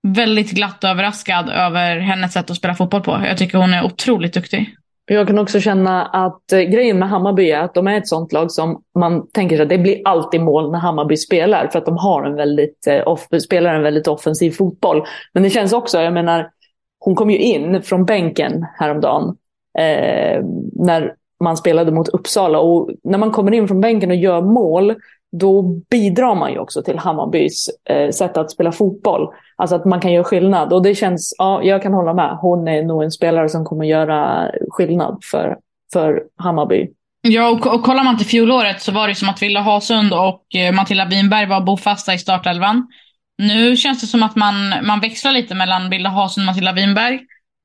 väldigt 0.08 0.50
glatt 0.50 0.84
överraskad 0.84 1.48
över 1.48 1.98
hennes 1.98 2.32
sätt 2.32 2.50
att 2.50 2.56
spela 2.56 2.74
fotboll 2.74 3.02
på. 3.02 3.22
Jag 3.26 3.38
tycker 3.38 3.58
hon 3.58 3.74
är 3.74 3.84
otroligt 3.84 4.34
duktig. 4.34 4.76
Jag 5.12 5.26
kan 5.26 5.38
också 5.38 5.60
känna 5.60 6.04
att 6.04 6.52
eh, 6.52 6.60
grejen 6.60 6.98
med 6.98 7.08
Hammarby 7.08 7.50
är 7.50 7.60
att 7.60 7.74
de 7.74 7.88
är 7.88 7.98
ett 7.98 8.08
sånt 8.08 8.32
lag 8.32 8.50
som 8.50 8.82
man 8.98 9.28
tänker 9.30 9.56
sig 9.56 9.62
att 9.62 9.68
det 9.68 9.78
blir 9.78 10.00
alltid 10.04 10.40
mål 10.40 10.72
när 10.72 10.78
Hammarby 10.78 11.16
spelar 11.16 11.68
för 11.68 11.78
att 11.78 11.86
de 11.86 11.96
har 11.96 12.24
en 12.24 12.34
väldigt, 12.34 12.86
eh, 12.86 13.08
off, 13.08 13.26
spelar 13.42 13.74
en 13.74 13.82
väldigt 13.82 14.08
offensiv 14.08 14.50
fotboll. 14.50 15.04
Men 15.32 15.42
det 15.42 15.50
känns 15.50 15.72
också, 15.72 16.00
jag 16.00 16.12
menar, 16.12 16.50
hon 16.98 17.14
kom 17.14 17.30
ju 17.30 17.38
in 17.38 17.82
från 17.82 18.04
bänken 18.04 18.66
häromdagen 18.78 19.36
eh, 19.78 20.44
när 20.72 21.14
man 21.40 21.56
spelade 21.56 21.92
mot 21.92 22.08
Uppsala 22.08 22.58
och 22.58 22.90
när 23.04 23.18
man 23.18 23.30
kommer 23.30 23.54
in 23.54 23.68
från 23.68 23.80
bänken 23.80 24.10
och 24.10 24.16
gör 24.16 24.40
mål 24.40 24.94
då 25.32 25.62
bidrar 25.90 26.34
man 26.34 26.52
ju 26.52 26.58
också 26.58 26.82
till 26.82 26.98
Hammarbys 26.98 27.66
eh, 27.90 28.10
sätt 28.10 28.36
att 28.36 28.50
spela 28.50 28.72
fotboll. 28.72 29.28
Alltså 29.56 29.76
att 29.76 29.84
man 29.84 30.00
kan 30.00 30.12
göra 30.12 30.24
skillnad. 30.24 30.72
Och 30.72 30.82
det 30.82 30.94
känns, 30.94 31.34
ja, 31.38 31.62
jag 31.62 31.82
kan 31.82 31.94
hålla 31.94 32.14
med. 32.14 32.38
Hon 32.40 32.68
är 32.68 32.82
nog 32.82 33.02
en 33.02 33.10
spelare 33.10 33.48
som 33.48 33.64
kommer 33.64 33.84
göra 33.84 34.50
skillnad 34.70 35.18
för, 35.30 35.56
för 35.92 36.22
Hammarby. 36.36 36.88
Ja, 37.22 37.50
och, 37.50 37.74
och 37.74 37.82
kollar 37.82 38.04
man 38.04 38.18
till 38.18 38.26
fjolåret 38.26 38.82
så 38.82 38.92
var 38.92 39.08
det 39.08 39.14
som 39.14 39.28
att 39.28 39.42
Villa 39.42 39.60
Hasund 39.60 40.12
och 40.12 40.54
eh, 40.54 40.74
Matilda 40.74 41.04
Winberg 41.04 41.46
var 41.46 41.60
bofasta 41.60 42.14
i 42.14 42.18
startelvan. 42.18 42.86
Nu 43.38 43.76
känns 43.76 44.00
det 44.00 44.06
som 44.06 44.22
att 44.22 44.36
man, 44.36 44.74
man 44.82 45.00
växlar 45.00 45.32
lite 45.32 45.54
mellan 45.54 45.90
Villa 45.90 46.08
Hasund 46.08 46.44
och 46.44 46.46
Matilda 46.46 46.72
Winberg 46.72 47.20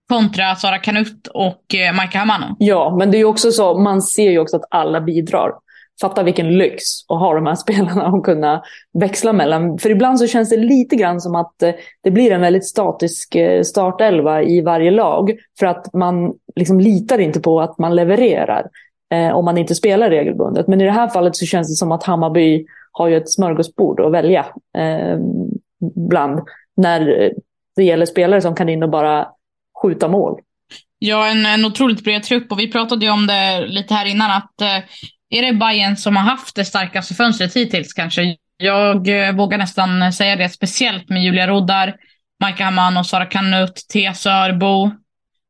kontra 0.10 0.56
Sara 0.56 0.78
Kanutt 0.78 1.28
och 1.28 1.76
eh, 1.76 1.96
Maika 1.96 2.20
Hamano. 2.20 2.56
Ja, 2.60 2.96
men 3.00 3.12
det 3.12 3.18
är 3.18 3.20
ju 3.20 3.26
också 3.26 3.52
så, 3.52 3.78
man 3.78 4.02
ser 4.02 4.32
ju 4.32 4.40
också 4.40 4.56
att 4.56 4.66
alla 4.70 5.02
bidrar 5.02 5.52
fatta 6.01 6.24
vilken 6.24 6.58
lyx 6.58 6.84
att 7.08 7.20
ha 7.20 7.34
de 7.34 7.46
här 7.46 7.56
spelarna 7.66 8.08
och 8.08 8.25
kunna 8.25 8.63
växla 8.94 9.34
mellan. 9.34 9.77
För 9.77 9.89
ibland 9.89 10.20
så 10.20 10.27
känns 10.27 10.50
det 10.50 10.58
lite 10.58 10.96
grann 10.96 11.22
som 11.22 11.36
att 11.36 11.63
eh, 11.63 11.74
det 12.04 12.12
blir 12.12 12.32
en 12.32 12.42
väldigt 12.42 12.68
statisk 12.68 13.36
eh, 13.36 13.63
startelva 13.63 14.44
i 14.44 14.62
varje 14.62 14.92
lag. 14.92 15.32
För 15.60 15.66
att 15.66 15.94
man 15.94 16.34
liksom 16.56 16.80
litar 16.80 17.20
inte 17.20 17.39
på 17.39 17.62
att 17.62 17.77
man 17.77 17.96
levererar 17.96 18.68
eh, 19.13 19.36
om 19.36 19.46
man 19.46 19.58
inte 19.58 19.75
spelar 19.75 20.10
regelbundet. 20.10 20.68
Men 20.68 20.82
i 20.82 20.86
det 20.86 20.92
här 20.92 21.08
fallet 21.08 21.36
så 21.36 21.46
känns 21.46 21.70
det 21.70 21.75
som 21.75 21.92
att 21.92 22.04
Hammarby 22.04 22.66
har 22.92 23.08
ju 23.08 23.18
ett 23.18 23.32
smörgåsbord 23.32 24.00
att 24.00 24.12
välja 24.12 24.46
eh, 24.77 25.20
bland. 25.96 26.42
När 26.77 27.22
eh, 27.22 27.32
det 27.75 27.84
gäller 27.84 28.06
spelare 28.06 28.42
som 28.42 28.56
kan 28.56 28.70
in 28.70 28.84
och 28.84 28.89
bara 28.89 29.27
skjuta 29.82 30.08
mål. 30.08 30.39
Ja, 31.00 31.27
en, 31.27 31.46
en 31.46 31.66
otroligt 31.66 32.04
bred 32.04 32.24
trupp 32.24 32.51
och 32.51 32.60
vi 32.60 32.72
pratade 32.72 33.06
ju 33.06 33.12
om 33.12 33.27
det 33.27 33.66
lite 33.68 33.94
här 33.94 34.06
innan 34.06 34.32
att 34.32 34.62
eh, 34.62 34.84
är 35.29 35.41
det 35.41 35.53
Bayern 35.53 35.98
som 35.98 36.15
har 36.15 36.24
haft 36.24 36.55
det 36.55 36.65
starkaste 36.65 37.13
fönstret 37.13 37.55
hittills 37.55 37.93
kanske. 37.93 38.36
Jag 38.57 39.27
eh, 39.27 39.36
vågar 39.36 39.57
nästan 39.57 40.13
säga 40.13 40.36
det, 40.36 40.50
speciellt 40.50 41.10
med 41.10 41.24
Julia 41.24 41.48
Roddar, 41.48 41.96
Maika 42.41 42.65
Haman 42.65 42.98
och 42.98 43.05
Sara 43.05 43.25
Kanut, 43.25 43.75
Thea 43.93 44.13
Sörbo. 44.13 44.91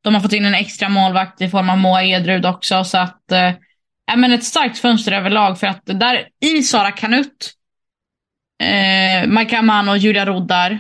De 0.04 0.14
har 0.14 0.22
fått 0.22 0.34
in 0.34 0.46
en 0.46 0.56
extra 0.56 0.90
målvakt 0.90 1.42
i 1.42 1.50
form 1.50 1.70
av 1.70 1.78
Moa 1.78 2.04
Edrud 2.04 2.46
också. 2.46 2.84
Så 2.84 2.98
att, 2.98 3.32
eh, 3.32 3.52
men 4.16 4.34
ett 4.34 4.44
starkt 4.44 4.78
fönster 4.78 5.12
överlag 5.12 5.60
för 5.60 5.68
att 5.68 5.82
där 5.86 6.28
i 6.42 6.62
Sara 6.64 6.92
Kanut, 6.92 7.52
eh, 8.64 9.30
Maika 9.30 9.56
Haman 9.56 9.90
och 9.90 9.98
Julia 9.98 10.26
Roddar 10.26 10.80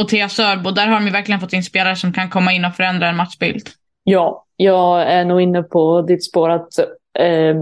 och 0.00 0.08
Thea 0.08 0.28
Sörbo, 0.28 0.70
där 0.70 0.86
har 0.86 1.00
de 1.00 1.10
verkligen 1.10 1.40
fått 1.40 1.52
in 1.52 1.64
spelare 1.64 1.96
som 1.96 2.12
kan 2.12 2.30
komma 2.30 2.52
in 2.52 2.64
och 2.64 2.74
förändra 2.74 3.08
en 3.08 3.16
matchbild. 3.16 3.68
Ja, 4.04 4.44
jag 4.56 5.02
är 5.02 5.24
nog 5.24 5.40
inne 5.40 5.62
på 5.62 6.02
ditt 6.02 6.24
spår 6.24 6.50
att 6.50 6.78
eh, 7.18 7.56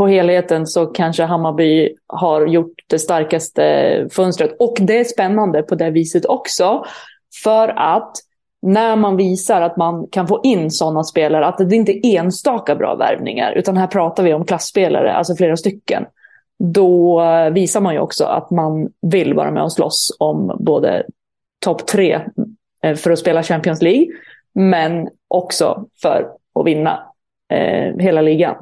på 0.00 0.08
helheten 0.08 0.66
så 0.66 0.86
kanske 0.86 1.22
Hammarby 1.22 1.94
har 2.06 2.46
gjort 2.46 2.74
det 2.86 2.98
starkaste 2.98 4.08
fönstret. 4.12 4.56
Och 4.58 4.76
det 4.80 5.00
är 5.00 5.04
spännande 5.04 5.62
på 5.62 5.74
det 5.74 5.90
viset 5.90 6.26
också. 6.26 6.84
För 7.42 7.68
att 7.68 8.12
när 8.62 8.96
man 8.96 9.16
visar 9.16 9.60
att 9.60 9.76
man 9.76 10.06
kan 10.06 10.28
få 10.28 10.40
in 10.42 10.70
sådana 10.70 11.04
spelare, 11.04 11.46
att 11.46 11.58
det 11.58 11.76
inte 11.76 12.06
är 12.06 12.18
enstaka 12.18 12.76
bra 12.76 12.94
värvningar, 12.94 13.52
utan 13.52 13.76
här 13.76 13.86
pratar 13.86 14.22
vi 14.22 14.34
om 14.34 14.44
klassspelare, 14.44 15.12
alltså 15.12 15.34
flera 15.34 15.56
stycken. 15.56 16.06
Då 16.58 17.22
visar 17.52 17.80
man 17.80 17.94
ju 17.94 18.00
också 18.00 18.24
att 18.24 18.50
man 18.50 18.88
vill 19.02 19.34
vara 19.34 19.50
med 19.50 19.62
och 19.62 19.72
slåss 19.72 20.16
om 20.18 20.56
både 20.60 21.06
topp 21.64 21.86
tre 21.86 22.20
eh, 22.82 22.94
för 22.94 23.10
att 23.10 23.18
spela 23.18 23.42
Champions 23.42 23.82
League, 23.82 24.06
men 24.54 25.08
också 25.28 25.84
för 26.02 26.28
att 26.54 26.66
vinna 26.66 27.02
eh, 27.52 27.96
hela 27.98 28.20
ligan. 28.20 28.56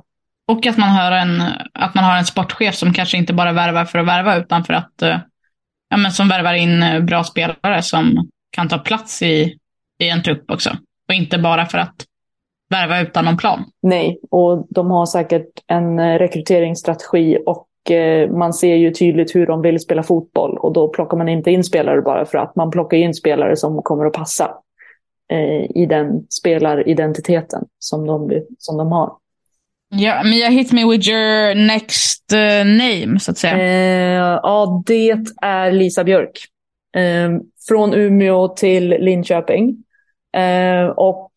Och 0.49 0.67
att 0.67 0.76
man, 0.76 0.88
har 0.88 1.12
en, 1.12 1.43
att 1.75 1.95
man 1.95 2.05
har 2.05 2.19
en 2.19 2.25
sportchef 2.25 2.75
som 2.75 2.93
kanske 2.93 3.17
inte 3.17 3.33
bara 3.33 3.52
värvar 3.52 3.85
för 3.85 3.99
att 3.99 4.07
värva 4.07 4.37
utan 4.37 4.64
för 4.64 4.75
att 4.75 5.02
eh, 5.02 5.19
ja, 5.88 5.97
men 5.97 6.12
som 6.12 6.28
värvar 6.28 6.55
in 6.55 6.83
eh, 6.83 7.00
bra 7.00 7.25
spelare 7.25 7.83
som 7.83 8.28
kan 8.50 8.69
ta 8.69 8.78
plats 8.78 9.23
i, 9.23 9.57
i 9.99 10.09
en 10.09 10.23
trupp 10.23 10.50
också. 10.50 10.71
Och 11.09 11.14
inte 11.14 11.38
bara 11.38 11.67
för 11.67 11.78
att 11.78 11.95
värva 12.71 13.00
utan 13.00 13.25
någon 13.25 13.37
plan. 13.37 13.64
Nej, 13.83 14.21
och 14.31 14.67
de 14.71 14.90
har 14.90 15.07
säkert 15.07 15.49
en 15.67 15.99
eh, 15.99 16.19
rekryteringsstrategi 16.19 17.38
och 17.47 17.64
man 18.31 18.52
ser 18.52 18.75
ju 18.75 18.90
tydligt 18.90 19.35
hur 19.35 19.47
de 19.47 19.62
vill 19.62 19.81
spela 19.81 20.02
fotboll 20.02 20.59
och 20.59 20.73
då 20.73 20.88
plockar 20.88 21.17
man 21.17 21.28
inte 21.28 21.50
in 21.50 21.64
spelare 21.64 22.02
bara 22.02 22.25
för 22.25 22.38
att 22.38 22.57
man 22.57 22.71
plockar 22.71 22.97
in 22.97 23.14
spelare 23.14 23.57
som 23.57 23.83
kommer 23.83 24.07
att 24.07 24.12
passa 24.12 24.50
i 25.75 25.87
den 25.87 26.26
spelaridentiteten 26.31 27.64
som 27.78 28.07
de, 28.07 28.43
som 28.59 28.76
de 28.76 28.93
har. 28.93 29.12
Ja, 29.88 30.23
men 30.25 30.38
jag 30.38 30.50
hit 30.50 30.73
me 30.73 30.85
with 30.85 31.09
your 31.09 31.54
next 31.54 32.33
uh, 32.33 32.64
name, 32.64 33.21
så 33.21 33.30
att 33.30 33.38
säga. 33.38 33.59
Eh, 33.59 34.38
ja, 34.42 34.83
det 34.87 35.11
är 35.42 35.73
Lisa 35.73 36.04
Björk. 36.04 36.38
Eh, 36.97 37.30
från 37.68 37.95
Umeå 37.95 38.49
till 38.49 38.88
Linköping. 38.88 39.85
Ehm, 40.37 40.85
eh, 40.85 40.90
och 40.90 41.33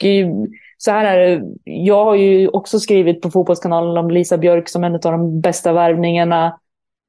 så 0.78 0.92
här 0.92 1.18
är 1.18 1.30
det, 1.30 1.44
jag 1.64 2.06
har 2.06 2.16
ju 2.16 2.48
också 2.48 2.80
skrivit 2.80 3.22
på 3.22 3.32
Fotbollskanalen 3.32 3.98
om 3.98 4.12
Lisa 4.12 4.38
Björk 4.38 4.70
som 4.70 4.84
en 4.84 4.96
av 4.96 5.00
de 5.02 5.42
bästa 5.42 5.74
värvningarna 5.74 6.60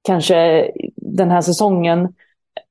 kanske 0.03 0.71
den 0.97 1.31
här 1.31 1.41
säsongen. 1.41 2.09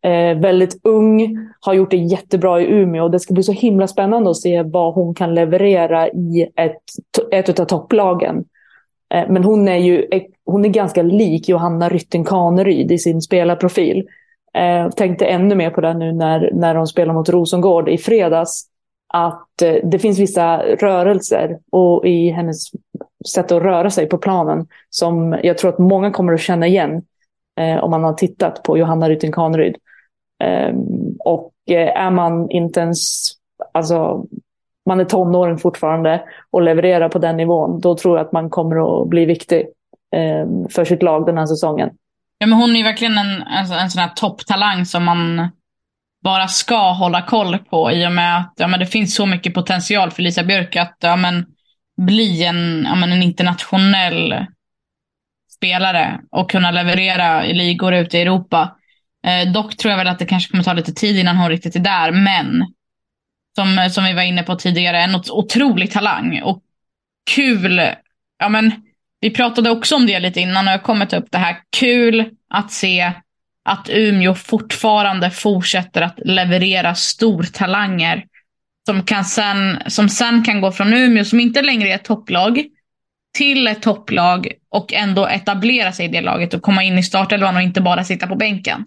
Eh, 0.03 0.39
väldigt 0.39 0.79
ung, 0.83 1.37
har 1.59 1.73
gjort 1.73 1.91
det 1.91 1.97
jättebra 1.97 2.61
i 2.61 2.65
Umeå. 2.65 3.09
Det 3.09 3.19
ska 3.19 3.33
bli 3.33 3.43
så 3.43 3.51
himla 3.51 3.87
spännande 3.87 4.29
att 4.29 4.37
se 4.37 4.63
vad 4.63 4.93
hon 4.93 5.15
kan 5.15 5.35
leverera 5.35 6.07
i 6.09 6.47
ett, 6.55 6.81
ett 7.31 7.59
av 7.59 7.65
topplagen. 7.65 8.45
Eh, 9.13 9.29
men 9.29 9.43
hon 9.43 9.67
är 9.67 9.77
ju 9.77 10.07
eh, 10.11 10.21
hon 10.45 10.65
är 10.65 10.69
ganska 10.69 11.01
lik 11.01 11.49
Johanna 11.49 11.89
Rytting 11.89 12.25
Kaneryd 12.25 12.91
i 12.91 12.97
sin 12.97 13.21
spelarprofil. 13.21 14.07
Eh, 14.53 14.89
tänkte 14.89 15.25
ännu 15.25 15.55
mer 15.55 15.69
på 15.69 15.81
det 15.81 15.93
nu 15.93 16.11
när, 16.11 16.49
när 16.53 16.75
de 16.75 16.87
spelar 16.87 17.13
mot 17.13 17.29
Rosengård 17.29 17.89
i 17.89 17.97
fredags. 17.97 18.67
Att 19.13 19.61
eh, 19.61 19.75
det 19.83 19.99
finns 19.99 20.19
vissa 20.19 20.57
rörelser 20.57 21.59
och 21.71 22.05
i 22.05 22.29
hennes 22.29 22.57
sätt 23.33 23.51
att 23.51 23.63
röra 23.63 23.89
sig 23.89 24.09
på 24.09 24.17
planen 24.17 24.67
som 24.89 25.39
jag 25.43 25.57
tror 25.57 25.69
att 25.69 25.79
många 25.79 26.11
kommer 26.11 26.33
att 26.33 26.41
känna 26.41 26.67
igen 26.67 27.01
eh, 27.59 27.83
om 27.83 27.91
man 27.91 28.03
har 28.03 28.13
tittat 28.13 28.63
på 28.63 28.77
Johanna 28.77 29.09
Rytting 29.09 29.31
Kaneryd. 29.31 29.75
Eh, 30.43 30.75
och 31.19 31.53
eh, 31.69 32.01
är 32.03 32.11
man 32.11 32.49
inte 32.49 32.79
ens, 32.79 33.31
alltså 33.71 34.25
man 34.91 34.99
är 34.99 35.05
tonåring 35.05 35.57
fortfarande 35.57 36.21
och 36.51 36.61
levererar 36.61 37.09
på 37.09 37.19
den 37.19 37.37
nivån, 37.37 37.79
då 37.79 37.97
tror 37.97 38.17
jag 38.17 38.25
att 38.25 38.31
man 38.31 38.49
kommer 38.49 39.01
att 39.01 39.09
bli 39.09 39.25
viktig 39.25 39.59
eh, 40.15 40.69
för 40.69 40.85
sitt 40.85 41.03
lag 41.03 41.25
den 41.25 41.37
här 41.37 41.45
säsongen. 41.45 41.89
Ja, 42.37 42.47
men 42.47 42.59
hon 42.59 42.75
är 42.75 42.83
verkligen 42.83 43.17
en, 43.17 43.43
alltså, 43.43 43.73
en 43.73 43.89
sån 43.89 44.01
här 44.01 44.09
topptalang 44.15 44.85
som 44.85 45.03
man 45.03 45.49
bara 46.23 46.47
ska 46.47 46.91
hålla 46.91 47.21
koll 47.21 47.57
på 47.57 47.91
i 47.91 48.07
och 48.07 48.11
med 48.11 48.37
att 48.37 48.53
ja, 48.57 48.67
men 48.67 48.79
det 48.79 48.85
finns 48.85 49.15
så 49.15 49.25
mycket 49.25 49.53
potential 49.53 50.11
för 50.11 50.21
Lisa 50.21 50.43
Björk 50.43 50.75
att 50.75 50.97
ja, 50.99 51.15
men, 51.15 51.45
bli 52.01 52.43
en, 52.43 52.83
ja, 52.89 52.95
men, 52.95 53.11
en 53.11 53.23
internationell 53.23 54.45
spelare 55.55 56.19
och 56.31 56.51
kunna 56.51 56.71
leverera 56.71 57.45
i 57.45 57.53
ligor 57.53 57.93
ute 57.93 58.17
i 58.17 58.21
Europa. 58.21 58.75
Eh, 59.27 59.51
dock 59.51 59.77
tror 59.77 59.91
jag 59.91 59.97
väl 59.97 60.07
att 60.07 60.19
det 60.19 60.25
kanske 60.25 60.51
kommer 60.51 60.63
ta 60.63 60.73
lite 60.73 60.93
tid 60.93 61.19
innan 61.19 61.37
hon 61.37 61.49
riktigt 61.49 61.75
är 61.75 61.79
där, 61.79 62.11
men 62.11 62.65
som, 63.55 63.79
eh, 63.79 63.89
som 63.89 64.03
vi 64.03 64.13
var 64.13 64.21
inne 64.21 64.43
på 64.43 64.55
tidigare, 64.55 65.01
en 65.01 65.15
otrolig 65.15 65.91
talang 65.91 66.41
och 66.41 66.63
kul. 67.35 67.81
Ja, 68.39 68.49
men, 68.49 68.71
vi 69.21 69.29
pratade 69.29 69.69
också 69.69 69.95
om 69.95 70.05
det 70.05 70.19
lite 70.19 70.39
innan 70.39 70.67
och 70.67 70.73
jag 70.73 70.83
kommer 70.83 71.05
ta 71.05 71.17
upp 71.17 71.31
det 71.31 71.37
här. 71.37 71.57
Kul 71.77 72.29
att 72.49 72.71
se 72.71 73.13
att 73.65 73.89
Umeå 73.89 74.35
fortfarande 74.35 75.31
fortsätter 75.31 76.01
att 76.01 76.19
leverera 76.25 76.95
stortalanger 76.95 78.25
som, 78.85 79.03
kan 79.03 79.25
sen, 79.25 79.79
som 79.87 80.09
sen 80.09 80.43
kan 80.43 80.61
gå 80.61 80.71
från 80.71 80.93
Umeå, 80.93 81.25
som 81.25 81.39
inte 81.39 81.61
längre 81.61 81.89
är 81.89 81.95
ett 81.95 82.03
topplag, 82.03 82.65
till 83.37 83.67
ett 83.67 83.81
topplag 83.81 84.51
och 84.69 84.93
ändå 84.93 85.27
etablera 85.27 85.91
sig 85.91 86.05
i 86.05 86.09
det 86.09 86.21
laget 86.21 86.53
och 86.53 86.61
komma 86.61 86.83
in 86.83 86.97
i 86.97 87.03
startelvan 87.03 87.55
och 87.55 87.61
inte 87.61 87.81
bara 87.81 88.03
sitta 88.03 88.27
på 88.27 88.35
bänken. 88.35 88.85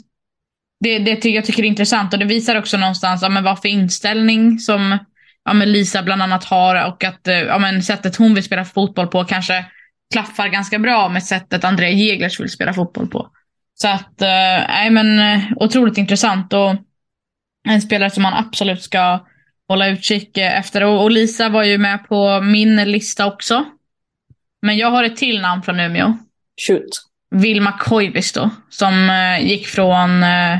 Det, 0.84 0.98
det 0.98 1.24
jag 1.24 1.44
tycker 1.44 1.62
är 1.62 1.66
intressant 1.66 2.12
och 2.12 2.18
det 2.18 2.24
visar 2.24 2.58
också 2.58 2.76
någonstans 2.76 3.22
ja, 3.22 3.28
men 3.28 3.44
vad 3.44 3.62
för 3.62 3.68
inställning 3.68 4.58
som 4.58 4.98
ja, 5.44 5.52
men 5.52 5.72
Lisa 5.72 6.02
bland 6.02 6.22
annat 6.22 6.44
har 6.44 6.86
och 6.88 7.04
att 7.04 7.28
eh, 7.28 7.34
ja, 7.34 7.58
men 7.58 7.82
sättet 7.82 8.16
hon 8.16 8.34
vill 8.34 8.44
spela 8.44 8.64
fotboll 8.64 9.06
på 9.06 9.24
kanske 9.24 9.64
klaffar 10.12 10.48
ganska 10.48 10.78
bra 10.78 11.08
med 11.08 11.22
sättet 11.22 11.64
Andrea 11.64 11.90
Jeglers 11.90 12.40
vill 12.40 12.50
spela 12.50 12.72
fotboll 12.72 13.08
på. 13.08 13.30
Så 13.74 13.88
att, 13.88 14.22
eh, 14.22 14.68
nej 14.68 14.90
men 14.90 15.18
eh, 15.18 15.42
otroligt 15.56 15.98
intressant 15.98 16.52
och 16.52 16.74
en 17.68 17.82
spelare 17.82 18.10
som 18.10 18.22
man 18.22 18.34
absolut 18.34 18.82
ska 18.82 19.26
hålla 19.68 19.88
utkik 19.88 20.38
efter. 20.38 20.84
Och, 20.84 21.10
Lisa 21.10 21.48
var 21.48 21.62
ju 21.62 21.78
med 21.78 22.08
på 22.08 22.40
min 22.40 22.76
lista 22.76 23.26
också. 23.26 23.64
Men 24.62 24.76
jag 24.76 24.90
har 24.90 25.04
ett 25.04 25.16
till 25.16 25.40
namn 25.40 25.62
från 25.62 25.80
Umeå. 25.80 26.18
Shoot. 26.66 26.90
Vilma 27.30 27.72
Koivisto, 27.72 28.50
som 28.68 29.10
uh, 29.10 29.46
gick 29.46 29.66
från 29.66 30.22
uh, 30.22 30.58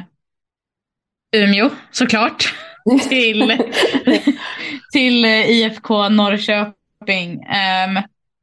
Umeå, 1.35 1.71
såklart, 1.91 2.55
till, 3.09 3.43
till 4.93 5.25
uh, 5.25 5.51
IFK 5.51 6.09
Norrköping. 6.09 7.33
Um, 7.33 8.03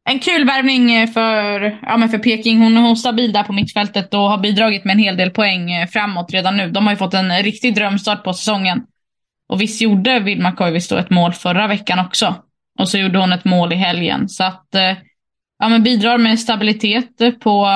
en 0.10 0.20
kul 0.20 0.46
värvning 0.46 1.08
för, 1.08 1.80
ja, 1.82 1.98
men 1.98 2.10
för 2.10 2.18
Peking. 2.18 2.62
Hon 2.62 2.78
är 2.78 2.96
stabil 2.96 3.34
där 3.34 3.44
på 3.44 3.54
mittfältet 3.54 4.14
och 4.14 4.20
har 4.20 4.38
bidragit 4.38 4.86
med 4.86 4.94
en 4.94 5.00
hel 5.00 5.18
del 5.18 5.30
poäng 5.30 5.88
framåt 5.88 6.32
redan 6.32 6.58
nu. 6.58 6.72
De 6.72 6.86
har 6.86 6.94
ju 6.94 6.98
fått 6.98 7.14
en 7.14 7.44
riktig 7.44 7.76
drömstart 7.76 8.24
på 8.24 8.34
säsongen. 8.34 8.84
Och 9.50 9.62
visst 9.62 9.82
gjorde 9.82 10.20
Vilma 10.20 10.52
Koivisto 10.52 10.98
ett 10.98 11.10
mål 11.10 11.34
förra 11.34 11.68
veckan 11.68 12.00
också. 12.00 12.36
Och 12.80 12.90
så 12.90 12.98
gjorde 12.98 13.20
hon 13.20 13.32
ett 13.32 13.46
mål 13.46 13.74
i 13.74 13.76
helgen. 13.76 14.30
Så 14.30 14.44
att, 14.44 14.76
eh, 14.76 14.98
ja 15.60 15.70
men 15.70 15.84
bidrar 15.84 16.18
med 16.18 16.40
stabilitet 16.40 17.18
på, 17.40 17.68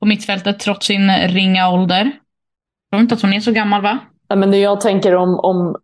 på 0.00 0.06
mittfältet 0.06 0.58
trots 0.58 0.86
sin 0.86 1.12
ringa 1.16 1.68
ålder. 1.68 2.12
Jag 2.90 2.98
tror 2.98 3.02
inte 3.02 3.14
att 3.14 3.22
hon 3.22 3.32
är 3.32 3.40
så 3.40 3.52
gammal 3.52 3.82
va? 3.82 3.98
Ja, 4.28 4.36
men 4.36 4.50
det 4.50 4.58
jag 4.58 4.80
tänker 4.80 5.14
om, 5.14 5.40
om 5.40 5.76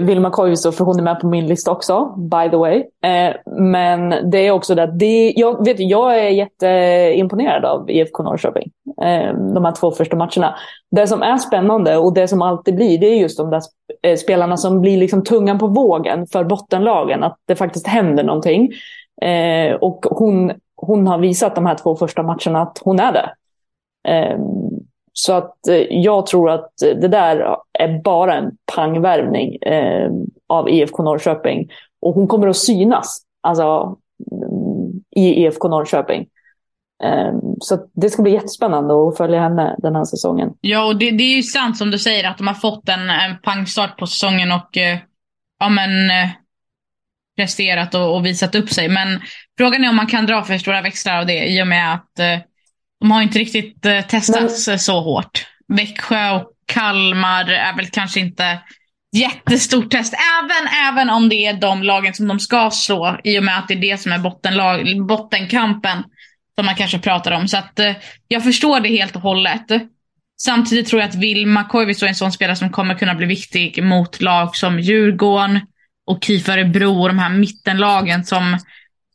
Vilma 0.00 0.30
Koivisto, 0.30 0.72
för 0.72 0.84
hon 0.84 0.98
är 0.98 1.02
med 1.02 1.20
på 1.20 1.26
min 1.26 1.46
lista 1.46 1.70
också, 1.70 2.14
by 2.16 2.50
the 2.50 2.56
way. 2.56 2.84
Eh, 3.04 3.36
men 3.60 4.30
det 4.30 4.38
är 4.38 4.50
också 4.50 4.74
det 4.74 4.82
att 4.82 4.98
det, 4.98 5.32
jag, 5.36 5.64
vet, 5.64 5.76
jag 5.78 6.18
är 6.18 6.28
jätteimponerad 6.28 7.64
av 7.64 7.90
IFK 7.90 8.22
Norrköping. 8.22 8.70
Eh, 9.02 9.34
de 9.54 9.64
här 9.64 9.72
två 9.72 9.90
första 9.90 10.16
matcherna. 10.16 10.54
Det 10.90 11.06
som 11.06 11.22
är 11.22 11.36
spännande 11.36 11.96
och 11.96 12.14
det 12.14 12.28
som 12.28 12.42
alltid 12.42 12.76
blir, 12.76 12.98
det 12.98 13.06
är 13.06 13.16
just 13.16 13.38
de 13.38 13.50
där 13.50 13.62
eh, 14.02 14.16
spelarna 14.16 14.56
som 14.56 14.80
blir 14.80 14.96
liksom 14.96 15.24
tungan 15.24 15.58
på 15.58 15.66
vågen 15.66 16.26
för 16.26 16.44
bottenlagen. 16.44 17.22
Att 17.22 17.38
det 17.46 17.56
faktiskt 17.56 17.86
händer 17.86 18.24
någonting. 18.24 18.72
Eh, 19.22 19.74
och 19.74 20.06
hon, 20.10 20.52
hon 20.76 21.06
har 21.06 21.18
visat 21.18 21.54
de 21.54 21.66
här 21.66 21.74
två 21.74 21.96
första 21.96 22.22
matcherna 22.22 22.62
att 22.62 22.80
hon 22.84 23.00
är 23.00 23.12
det. 23.12 23.30
Eh, 24.08 24.38
så 25.16 25.32
att 25.32 25.68
eh, 25.68 25.86
jag 25.90 26.26
tror 26.26 26.50
att 26.50 26.82
eh, 26.82 26.96
det 26.96 27.08
där 27.08 27.56
är 27.78 28.02
bara 28.02 28.34
en 28.34 28.50
pangvärvning 28.74 29.56
eh, 29.56 30.10
av 30.46 30.70
IFK 30.70 31.02
Norrköping. 31.02 31.70
Och 32.00 32.14
hon 32.14 32.28
kommer 32.28 32.48
att 32.48 32.56
synas 32.56 33.22
alltså, 33.40 33.96
mm, 34.32 35.02
i 35.16 35.44
IFK 35.44 35.68
Norrköping. 35.68 36.26
Ehm, 37.04 37.40
så 37.60 37.88
det 37.92 38.10
ska 38.10 38.22
bli 38.22 38.32
jättespännande 38.32 39.08
att 39.08 39.16
följa 39.16 39.40
henne 39.40 39.76
den 39.78 39.96
här 39.96 40.04
säsongen. 40.04 40.50
Ja, 40.60 40.84
och 40.84 40.96
det, 40.96 41.10
det 41.10 41.24
är 41.24 41.36
ju 41.36 41.42
sant 41.42 41.76
som 41.76 41.90
du 41.90 41.98
säger 41.98 42.30
att 42.30 42.38
de 42.38 42.46
har 42.46 42.54
fått 42.54 42.88
en, 42.88 43.10
en 43.10 43.38
pangstart 43.42 43.98
på 43.98 44.06
säsongen 44.06 44.52
och 44.52 44.76
eh, 44.76 44.98
ja, 45.60 45.68
men, 45.68 46.10
eh, 46.10 46.30
presterat 47.36 47.94
och, 47.94 48.16
och, 48.16 48.26
visat 48.26 48.54
upp 48.54 48.70
sig. 48.70 48.88
Men 48.88 49.20
frågan 49.58 49.84
är 49.84 49.88
om 49.88 49.96
man 49.96 50.06
kan 50.06 50.26
dra 50.26 50.42
för 50.42 50.58
stora 50.58 50.82
växlar 50.82 51.18
av 51.18 51.26
det 51.26 51.46
i 51.46 51.62
och 51.62 51.66
med 51.66 51.94
att 51.94 52.18
eh, 52.18 52.38
de 53.04 53.10
har 53.10 53.22
inte 53.22 53.38
riktigt 53.38 53.86
eh, 53.86 54.00
testats 54.00 54.66
Men... 54.66 54.78
så 54.78 55.00
hårt. 55.00 55.46
Växjö 55.68 56.30
och 56.30 56.50
Kalmar 56.66 57.50
är 57.50 57.76
väl 57.76 57.86
kanske 57.86 58.20
inte 58.20 58.58
jättestort 59.16 59.90
test. 59.90 60.14
Även, 60.14 60.68
även 60.88 61.10
om 61.10 61.28
det 61.28 61.46
är 61.46 61.52
de 61.52 61.82
lagen 61.82 62.14
som 62.14 62.28
de 62.28 62.40
ska 62.40 62.70
slå. 62.70 63.20
I 63.24 63.38
och 63.38 63.44
med 63.44 63.58
att 63.58 63.68
det 63.68 63.74
är 63.74 63.78
det 63.78 64.00
som 64.00 64.12
är 64.12 64.18
bottenlag, 64.18 65.06
bottenkampen. 65.06 66.04
Som 66.54 66.66
man 66.66 66.74
kanske 66.74 66.98
pratar 66.98 67.32
om. 67.32 67.48
Så 67.48 67.56
att 67.56 67.78
eh, 67.78 67.92
jag 68.28 68.44
förstår 68.44 68.80
det 68.80 68.88
helt 68.88 69.16
och 69.16 69.22
hållet. 69.22 69.66
Samtidigt 70.42 70.88
tror 70.88 71.02
jag 71.02 71.08
att 71.08 71.14
Vilma 71.14 71.64
Koivisto 71.64 72.04
är 72.04 72.08
en 72.08 72.14
sån 72.14 72.32
spelare 72.32 72.56
som 72.56 72.70
kommer 72.70 72.94
kunna 72.94 73.14
bli 73.14 73.26
viktig 73.26 73.82
mot 73.82 74.20
lag 74.22 74.56
som 74.56 74.80
Djurgården 74.80 75.60
och 76.06 76.24
KIF 76.24 76.48
Örebro 76.48 77.02
och 77.02 77.08
de 77.08 77.18
här 77.18 77.30
mittenlagen 77.30 78.24
som 78.24 78.58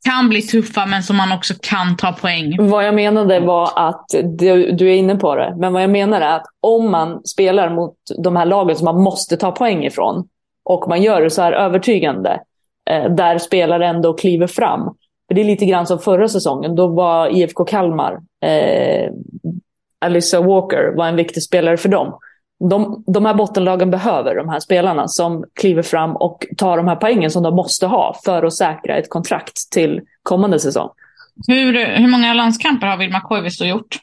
kan 0.06 0.30
bli 0.30 0.42
tuffa 0.42 0.86
men 0.86 1.04
som 1.04 1.18
man 1.18 1.32
också 1.32 1.54
kan 1.62 1.98
ta 1.98 2.12
poäng. 2.12 2.70
Vad 2.70 2.86
jag 2.86 2.96
menade 2.96 3.40
var 3.40 3.70
att, 3.76 4.06
du, 4.24 4.72
du 4.72 4.90
är 4.90 4.96
inne 4.96 5.16
på 5.16 5.36
det, 5.36 5.56
men 5.58 5.74
vad 5.74 5.84
jag 5.84 5.90
menar 5.90 6.22
är 6.22 6.36
att 6.36 6.46
om 6.62 6.92
man 6.92 7.24
spelar 7.24 7.70
mot 7.70 7.96
de 8.18 8.36
här 8.36 8.46
lagen 8.46 8.76
som 8.76 8.86
man 8.86 9.02
måste 9.02 9.38
ta 9.38 9.52
poäng 9.52 9.86
ifrån 9.86 10.28
och 10.66 10.90
man 10.90 11.02
gör 11.02 11.22
det 11.22 11.30
så 11.30 11.42
här 11.42 11.52
övertygande, 11.52 12.42
eh, 12.90 13.12
där 13.12 13.38
spelare 13.38 13.88
ändå 13.88 14.14
kliver 14.14 14.48
fram. 14.48 14.96
För 15.28 15.36
det 15.36 15.42
är 15.42 15.46
lite 15.46 15.66
grann 15.66 15.88
som 15.88 16.00
förra 16.00 16.28
säsongen, 16.28 16.76
då 16.76 16.88
var 16.88 17.38
IFK 17.38 17.66
Kalmar, 17.66 18.20
eh, 18.46 19.12
Alyssa 20.02 20.42
Walker 20.42 20.94
var 20.98 21.08
en 21.08 21.16
viktig 21.16 21.44
spelare 21.44 21.78
för 21.78 21.90
dem 21.90 22.20
de, 22.60 23.04
de 23.08 23.26
här 23.26 23.34
bottenlagen 23.34 23.92
behöver 23.92 24.36
de 24.36 24.50
här 24.50 24.60
spelarna 24.60 25.08
som 25.08 25.46
kliver 25.60 25.82
fram 25.84 26.16
och 26.16 26.46
tar 26.58 26.78
de 26.78 26.88
här 26.88 26.96
poängen 26.96 27.32
som 27.32 27.44
de 27.44 27.56
måste 27.56 27.88
ha 27.88 28.20
för 28.26 28.44
att 28.44 28.54
säkra 28.54 28.98
ett 28.98 29.10
kontrakt 29.10 29.72
till 29.72 30.02
kommande 30.24 30.60
säsong. 30.60 30.90
Hur, 31.48 31.86
hur 31.98 32.08
många 32.08 32.34
landskamper 32.34 32.88
har 32.88 32.98
Vilma 32.98 33.22
Koivisto 33.22 33.66
gjort? 33.66 34.00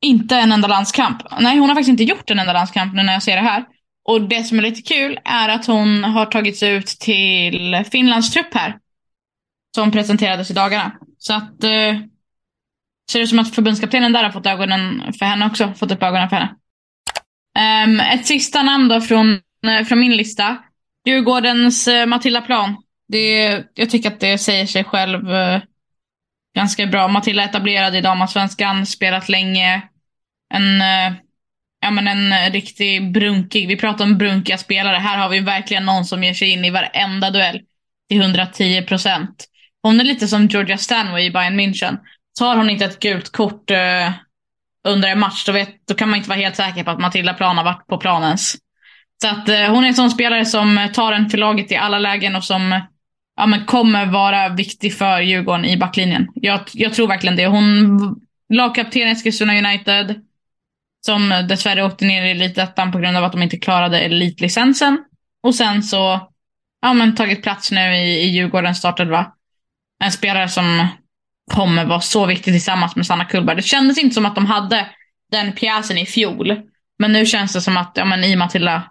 Inte 0.00 0.36
en 0.36 0.52
enda 0.52 0.68
landskamp. 0.68 1.22
Nej, 1.40 1.58
hon 1.58 1.68
har 1.68 1.74
faktiskt 1.74 2.00
inte 2.00 2.04
gjort 2.04 2.30
en 2.30 2.38
enda 2.38 2.52
landskamp 2.52 2.94
nu 2.94 3.02
när 3.02 3.12
jag 3.12 3.22
ser 3.22 3.36
det 3.36 3.42
här. 3.42 3.64
Och 4.04 4.20
det 4.20 4.44
som 4.44 4.58
är 4.58 4.62
lite 4.62 4.82
kul 4.82 5.20
är 5.24 5.48
att 5.48 5.66
hon 5.66 6.04
har 6.04 6.26
tagits 6.26 6.62
ut 6.62 6.86
till 6.86 7.84
Finlands 7.90 8.30
trupp 8.32 8.54
här. 8.54 8.78
Som 9.74 9.92
presenterades 9.92 10.50
i 10.50 10.54
dagarna. 10.54 10.92
Så 11.18 11.34
att 11.34 11.64
eh, 11.64 11.98
ser 13.10 13.20
det 13.20 13.26
som 13.26 13.38
att 13.38 13.54
förbundskaptenen 13.54 14.12
där 14.12 14.24
har 14.24 14.30
fått 14.30 14.46
ögonen 14.46 15.12
för 15.18 15.26
henne 15.26 15.46
också. 15.46 15.72
Fått 15.76 15.92
upp 15.92 16.02
ögonen 16.02 16.28
för 16.28 16.36
henne. 16.36 16.54
Um, 17.58 18.00
ett 18.00 18.26
sista 18.26 18.62
namn 18.62 18.88
då 18.88 19.00
från, 19.00 19.40
eh, 19.66 19.84
från 19.84 20.00
min 20.00 20.16
lista. 20.16 20.58
Djurgårdens 21.06 21.88
uh, 21.88 22.06
Matilda 22.06 22.40
Plan. 22.40 22.76
Det, 23.08 23.64
jag 23.74 23.90
tycker 23.90 24.10
att 24.10 24.20
det 24.20 24.38
säger 24.38 24.66
sig 24.66 24.84
själv 24.84 25.30
uh, 25.30 25.58
ganska 26.56 26.86
bra. 26.86 27.08
Matilda 27.08 27.42
är 27.42 27.48
etablerad 27.48 27.96
i 27.96 28.00
damallsvenskan, 28.00 28.86
spelat 28.86 29.28
länge. 29.28 29.82
En, 30.54 30.80
ja, 31.80 31.90
men 31.90 32.08
en 32.08 32.52
riktig 32.52 33.12
brunkig, 33.12 33.68
vi 33.68 33.76
pratar 33.76 34.04
om 34.04 34.18
brunkiga 34.18 34.58
spelare. 34.58 34.96
Här 34.96 35.18
har 35.18 35.28
vi 35.28 35.40
verkligen 35.40 35.84
någon 35.84 36.04
som 36.04 36.24
ger 36.24 36.34
sig 36.34 36.48
in 36.48 36.64
i 36.64 36.70
varenda 36.70 37.30
duell 37.30 37.60
till 38.08 38.20
110 38.20 38.82
procent. 38.82 39.46
Hon 39.82 40.00
är 40.00 40.04
lite 40.04 40.28
som 40.28 40.46
Georgia 40.46 40.78
Stanway 40.78 41.24
i 41.24 41.30
Bayern 41.30 41.60
München. 41.60 41.98
Tar 42.38 42.56
hon 42.56 42.70
inte 42.70 42.84
ett 42.84 43.00
gult 43.00 43.32
kort 43.32 43.70
under 44.84 45.08
en 45.08 45.20
match, 45.20 45.44
då, 45.46 45.52
vet, 45.52 45.86
då 45.88 45.94
kan 45.94 46.08
man 46.08 46.16
inte 46.16 46.28
vara 46.28 46.38
helt 46.38 46.56
säker 46.56 46.84
på 46.84 46.90
att 46.90 47.00
Matilda 47.00 47.34
Plan 47.34 47.56
har 47.56 47.64
varit 47.64 47.86
på 47.86 47.98
planens. 47.98 48.56
Så 49.22 49.28
att 49.28 49.48
eh, 49.48 49.66
hon 49.66 49.84
är 49.84 49.88
en 49.88 49.94
sån 49.94 50.10
spelare 50.10 50.44
som 50.44 50.78
eh, 50.78 50.90
tar 50.90 51.12
en 51.12 51.30
för 51.30 51.38
laget 51.38 51.72
i 51.72 51.76
alla 51.76 51.98
lägen 51.98 52.36
och 52.36 52.44
som 52.44 52.80
ja, 53.36 53.46
men 53.46 53.64
kommer 53.64 54.06
vara 54.06 54.48
viktig 54.48 54.94
för 54.98 55.20
Djurgården 55.20 55.64
i 55.64 55.76
backlinjen. 55.76 56.28
Jag, 56.34 56.60
jag 56.72 56.94
tror 56.94 57.08
verkligen 57.08 57.36
det. 57.36 57.46
Hon 57.46 57.98
lagkapten 58.48 59.08
i 59.08 59.10
Eskilstuna 59.10 59.58
United. 59.58 60.20
Som 61.06 61.28
dessvärre 61.48 61.84
åkte 61.84 62.04
ner 62.04 62.24
i 62.24 62.30
elitettan 62.30 62.92
på 62.92 62.98
grund 62.98 63.16
av 63.16 63.24
att 63.24 63.32
de 63.32 63.42
inte 63.42 63.56
klarade 63.56 64.00
elitlicensen. 64.00 65.04
Och 65.42 65.54
sen 65.54 65.82
så 65.82 66.30
ja, 66.80 66.92
men 66.92 67.14
tagit 67.14 67.42
plats 67.42 67.70
nu 67.70 67.94
i, 67.94 68.22
i 68.22 68.26
Djurgården 68.26 68.74
startade 68.74 69.10
va. 69.10 69.34
En 70.04 70.12
spelare 70.12 70.48
som 70.48 70.88
kommer 71.52 71.84
vara 71.84 72.00
så 72.00 72.26
viktig 72.26 72.54
tillsammans 72.54 72.96
med 72.96 73.06
Sanna 73.06 73.24
Kullberg. 73.24 73.56
Det 73.56 73.62
kändes 73.62 73.98
inte 73.98 74.14
som 74.14 74.26
att 74.26 74.34
de 74.34 74.46
hade 74.46 74.86
den 75.30 75.52
pjäsen 75.52 75.98
i 75.98 76.06
fjol. 76.06 76.60
Men 76.98 77.12
nu 77.12 77.26
känns 77.26 77.52
det 77.52 77.60
som 77.60 77.76
att 77.76 77.92
ja, 77.94 78.04
men 78.04 78.24
i 78.24 78.36
Matilda 78.36 78.82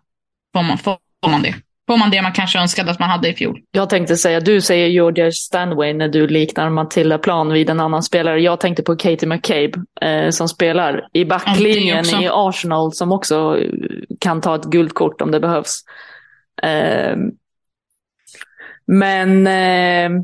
får 0.56 0.64
man, 0.64 0.78
får 0.78 0.98
man 1.28 1.42
det. 1.42 1.56
Får 1.88 1.98
man 1.98 2.12
det 2.12 2.22
man 2.22 2.32
kanske 2.32 2.60
önskade 2.60 2.92
att 2.92 3.00
man 3.00 3.10
hade 3.10 3.30
i 3.30 3.34
fjol. 3.34 3.62
Jag 3.72 3.90
tänkte 3.90 4.16
säga, 4.16 4.40
du 4.40 4.62
säger 4.62 4.88
Georgia 4.88 5.32
Stanway 5.32 5.94
när 5.94 6.08
du 6.08 6.28
liknar 6.28 6.70
Matilda 6.70 7.18
Plan 7.18 7.54
vid 7.54 7.70
en 7.70 7.80
annan 7.80 8.04
spelare. 8.04 8.42
Jag 8.42 8.60
tänkte 8.60 8.84
på 8.84 8.96
Katie 8.96 9.30
McCabe 9.30 9.72
eh, 10.02 10.30
som 10.30 10.50
spelar 10.50 11.08
i 11.14 11.26
backlinjen 11.26 12.06
i 12.06 12.30
Arsenal 12.32 12.94
som 12.94 13.12
också 13.12 13.60
kan 14.20 14.42
ta 14.42 14.56
ett 14.56 14.64
guldkort 14.64 15.22
om 15.22 15.32
det 15.32 15.40
behövs. 15.40 15.80
Eh, 16.64 17.16
men 18.88 19.48
eh, 19.48 20.24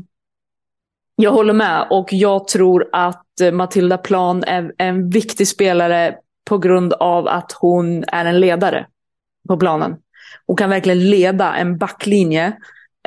jag 1.22 1.32
håller 1.32 1.52
med 1.52 1.86
och 1.90 2.12
jag 2.12 2.48
tror 2.48 2.88
att 2.92 3.40
eh, 3.40 3.52
Matilda 3.52 3.98
Plan 3.98 4.44
är 4.44 4.72
en 4.78 5.10
viktig 5.10 5.48
spelare 5.48 6.14
på 6.44 6.58
grund 6.58 6.92
av 6.92 7.28
att 7.28 7.52
hon 7.52 8.04
är 8.04 8.24
en 8.24 8.40
ledare 8.40 8.86
på 9.48 9.56
planen. 9.56 9.96
Hon 10.46 10.56
kan 10.56 10.70
verkligen 10.70 11.10
leda 11.10 11.54
en 11.54 11.78
backlinje. 11.78 12.52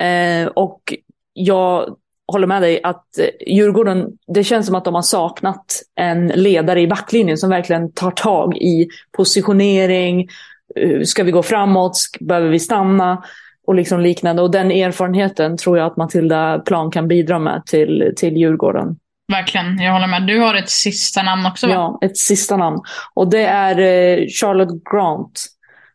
Eh, 0.02 0.48
och 0.48 0.94
jag 1.34 1.96
håller 2.32 2.48
med 2.48 2.62
dig 2.62 2.84
att 2.84 3.18
eh, 3.18 3.54
Djurgården, 3.54 4.08
det 4.28 4.44
känns 4.44 4.66
som 4.66 4.76
att 4.76 4.86
de 4.86 4.96
har 4.96 5.02
saknat 5.02 5.82
en 5.96 6.28
ledare 6.28 6.82
i 6.82 6.88
backlinjen 6.88 7.38
som 7.38 7.50
verkligen 7.50 7.92
tar 7.92 8.12
tag 8.12 8.58
i 8.58 8.88
positionering. 9.12 10.28
Eh, 10.76 11.02
ska 11.02 11.24
vi 11.24 11.32
gå 11.32 11.44
framåt? 11.44 11.98
Behöver 12.20 12.50
vi 12.50 12.60
stanna? 12.60 13.24
Och 13.68 13.76
liksom 13.76 14.00
liknande. 14.00 14.42
Och 14.42 14.52
den 14.52 14.72
erfarenheten 14.72 15.58
tror 15.58 15.78
jag 15.78 15.88
att 15.88 15.98
Matilda 15.98 16.60
Plan 16.60 16.92
kan 16.92 17.08
bidra 17.08 17.40
med 17.40 17.66
till, 17.66 18.14
till 18.18 18.38
Djurgården. 18.38 18.96
Verkligen, 19.32 19.80
jag 19.80 19.94
håller 19.94 20.08
med. 20.08 20.28
Du 20.28 20.40
har 20.40 20.56
ett 20.56 20.70
sista 20.70 21.24
namn 21.24 21.46
också 21.46 21.68
va? 21.68 21.74
Ja, 21.74 22.00
ett 22.02 22.18
sista 22.18 22.58
namn. 22.58 22.82
Och 23.14 23.30
det 23.30 23.46
är 23.46 23.80
eh, 23.80 24.28
Charlotte 24.28 24.84
Grant 24.92 25.46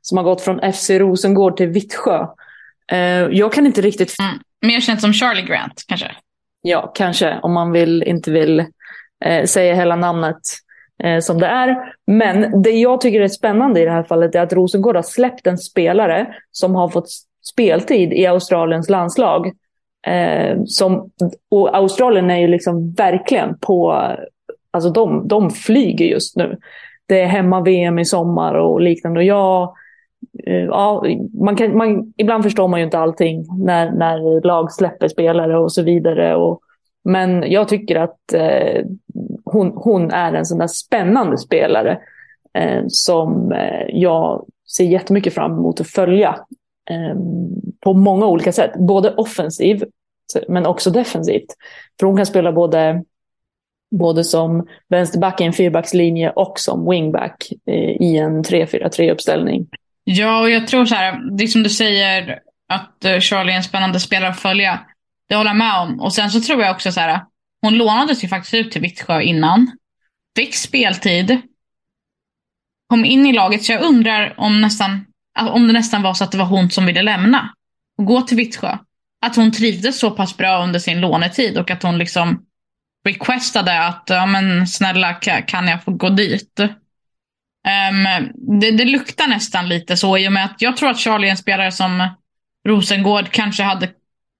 som 0.03 0.19
har 0.19 0.25
gått 0.25 0.41
från 0.41 0.73
FC 0.73 0.91
Rosengård 0.91 1.57
till 1.57 1.69
Vittsjö. 1.69 2.27
Eh, 2.93 2.99
jag 3.31 3.53
kan 3.53 3.67
inte 3.67 3.81
riktigt... 3.81 4.15
Mm. 4.21 4.39
Mer 4.67 4.81
känt 4.81 5.01
som 5.01 5.13
Charlie 5.13 5.43
Grant 5.43 5.85
kanske? 5.89 6.11
Ja, 6.63 6.93
kanske. 6.95 7.39
Om 7.43 7.53
man 7.53 7.73
vill, 7.73 8.03
inte 8.03 8.31
vill 8.31 8.61
eh, 9.25 9.45
säga 9.45 9.75
hela 9.75 9.97
namnet 9.97 10.41
eh, 11.03 11.21
som 11.21 11.41
det 11.41 11.47
är. 11.47 11.77
Men 12.07 12.63
det 12.63 12.71
jag 12.71 13.01
tycker 13.01 13.21
är 13.21 13.29
spännande 13.29 13.81
i 13.81 13.85
det 13.85 13.91
här 13.91 14.03
fallet 14.03 14.35
är 14.35 14.41
att 14.41 14.53
Rosengård 14.53 14.97
har 14.97 15.03
släppt 15.03 15.47
en 15.47 15.59
spelare 15.59 16.35
som 16.53 16.75
har 16.75 16.89
fått 16.89 17.09
speltid 17.53 18.13
i 18.13 18.27
Australiens 18.27 18.89
landslag. 18.89 19.47
Eh, 20.07 20.63
som, 20.67 21.11
och 21.51 21.77
Australien 21.77 22.31
är 22.31 22.39
ju 22.39 22.49
liksom 22.49 22.93
verkligen 22.93 23.59
på... 23.59 24.03
Alltså 24.71 24.91
de, 24.91 25.29
de 25.29 25.51
flyger 25.51 26.07
just 26.07 26.37
nu. 26.37 26.59
Det 27.07 27.21
är 27.21 27.27
hemma-VM 27.27 27.99
i 27.99 28.05
sommar 28.05 28.55
och 28.55 28.81
liknande. 28.81 29.21
Och 29.21 29.25
jag 29.25 29.75
Eh, 30.47 30.65
ja, 30.65 31.05
man 31.41 31.57
kan, 31.57 31.77
man, 31.77 32.13
ibland 32.17 32.45
förstår 32.45 32.69
man 32.69 32.81
ju 32.81 32.85
inte 32.85 32.99
allting 32.99 33.47
när, 33.59 33.91
när 33.91 34.47
lag 34.47 34.73
släpper 34.73 35.09
spelare 35.09 35.59
och 35.59 35.73
så 35.73 35.83
vidare. 35.83 36.37
Och, 36.37 36.61
men 37.05 37.51
jag 37.51 37.69
tycker 37.69 37.97
att 37.97 38.33
eh, 38.33 38.85
hon, 39.45 39.73
hon 39.75 40.11
är 40.11 40.33
en 40.33 40.47
sån 40.47 40.59
där 40.59 40.67
spännande 40.67 41.39
spelare 41.39 41.99
eh, 42.55 42.83
som 42.89 43.53
eh, 43.53 43.87
jag 43.89 44.47
ser 44.77 44.85
jättemycket 44.85 45.35
fram 45.35 45.53
emot 45.53 45.81
att 45.81 45.89
följa 45.89 46.39
Ehm, 46.91 47.49
på 47.81 47.95
många 47.95 48.27
olika 48.27 48.53
sätt. 48.53 48.73
Både 48.79 49.15
offensiv 49.15 49.85
men 50.49 50.67
också 50.67 50.91
defensivt. 50.91 51.55
För 52.01 52.07
hon 52.07 52.17
kan 52.17 52.27
spela 52.27 52.53
både, 52.53 53.05
både 53.91 54.25
som 54.25 54.67
vänsterback 54.89 55.41
i 55.41 55.45
en 55.45 55.53
fyrbackslinje 55.53 56.31
och 56.31 56.61
som 56.61 56.91
wingback 56.91 57.53
eh, 57.67 57.91
i 57.91 58.17
en 58.17 58.45
3-4-3-uppställning. 58.45 59.67
Ja, 60.05 60.41
och 60.41 60.51
jag 60.51 60.67
tror 60.67 60.85
så 60.85 60.95
här, 60.95 61.37
det 61.39 61.49
som 61.49 61.63
du 61.63 61.71
säger 61.71 62.41
att 62.69 63.05
eh, 63.05 63.21
Charlie 63.21 63.53
är 63.53 63.57
en 63.57 63.63
spännande 63.63 64.01
spelare 64.01 64.31
att 64.31 64.41
följa. 64.41 64.81
Det 65.29 65.35
håller 65.35 65.51
jag 65.51 65.57
med 65.57 65.81
om. 65.81 66.01
Och 66.01 66.13
sen 66.13 66.31
så 66.31 66.41
tror 66.41 66.63
jag 66.63 66.75
också 66.75 66.93
så 66.93 67.01
här, 67.01 67.21
hon 67.63 67.75
lånades 67.75 68.25
ju 68.25 68.29
faktiskt 68.29 68.55
ut 68.55 68.73
till 68.73 68.83
Vittsjö 68.83 69.21
innan. 69.23 69.71
Fick 70.37 70.55
speltid. 70.55 71.41
Kom 72.89 73.05
in 73.05 73.27
i 73.27 73.33
laget, 73.33 73.65
så 73.65 73.73
jag 73.73 73.83
undrar 73.83 74.35
om, 74.37 74.61
nästan, 74.61 75.05
Alltså, 75.35 75.55
om 75.55 75.67
det 75.67 75.73
nästan 75.73 76.03
var 76.03 76.15
så 76.15 76.25
att 76.25 76.33
det 76.33 76.39
var 76.39 76.45
hon 76.45 76.71
som 76.71 76.87
ville 76.87 77.03
lämna 77.03 77.55
och 77.99 78.05
gå 78.05 78.21
till 78.21 78.37
Vittsjö. 78.37 78.79
Att 79.27 79.37
hon 79.37 79.53
trivdes 79.53 79.99
så 79.99 80.11
pass 80.11 80.37
bra 80.37 80.63
under 80.63 80.79
sin 80.79 81.01
lånetid 81.01 81.59
och 81.59 81.71
att 81.71 81.83
hon 81.83 81.99
liksom 81.99 82.45
requestade 83.05 83.81
att, 83.87 84.05
ja 84.07 84.27
men 84.27 84.67
snälla 84.67 85.15
kan 85.47 85.69
jag 85.69 85.85
få 85.85 85.91
gå 85.91 86.09
dit? 86.09 86.61
Um, 86.61 88.31
det, 88.61 88.71
det, 88.71 88.85
luktar 88.85 89.27
nästan 89.27 89.69
lite 89.69 89.97
så 89.97 90.19
i 90.19 90.29
och 90.29 90.33
med 90.33 90.45
att 90.45 90.63
jag 90.63 90.77
tror 90.77 90.91
att 90.91 90.99
Charlie 90.99 91.27
är 91.27 91.31
en 91.31 91.37
spelare 91.37 91.73
som 91.73 92.09
Rosengård 92.69 93.31
kanske 93.31 93.63
hade 93.63 93.91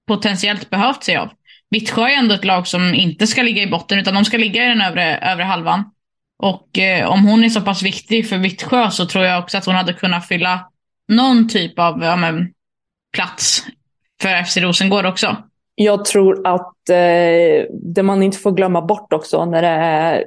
potentiellt 0.07 0.69
behövt 0.69 1.03
sig 1.03 1.17
av. 1.17 1.31
Vittsjö 1.69 2.03
är 2.03 2.17
ändå 2.17 2.35
ett 2.35 2.45
lag 2.45 2.67
som 2.67 2.93
inte 2.93 3.27
ska 3.27 3.43
ligga 3.43 3.63
i 3.63 3.67
botten 3.67 3.99
utan 3.99 4.13
de 4.13 4.25
ska 4.25 4.37
ligga 4.37 4.65
i 4.65 4.67
den 4.67 4.81
övre, 4.81 5.17
övre 5.17 5.43
halvan. 5.43 5.91
Och 6.43 6.77
eh, 6.77 7.09
om 7.09 7.25
hon 7.25 7.43
är 7.43 7.49
så 7.49 7.61
pass 7.61 7.83
viktig 7.83 8.29
för 8.29 8.37
Vittsjö 8.37 8.91
så 8.91 9.05
tror 9.05 9.25
jag 9.25 9.43
också 9.43 9.57
att 9.57 9.65
hon 9.65 9.75
hade 9.75 9.93
kunnat 9.93 10.27
fylla 10.27 10.69
någon 11.09 11.47
typ 11.47 11.79
av 11.79 12.01
ja, 12.01 12.15
men, 12.15 12.53
plats 13.13 13.63
för 14.21 14.43
FC 14.43 14.57
Rosengård 14.57 15.05
också. 15.05 15.37
Jag 15.75 16.05
tror 16.05 16.47
att 16.47 16.89
eh, 16.89 17.65
det 17.71 18.03
man 18.03 18.23
inte 18.23 18.37
får 18.37 18.51
glömma 18.51 18.81
bort 18.81 19.13
också 19.13 19.45
när 19.45 19.61
det 19.61 19.67
är 19.67 20.25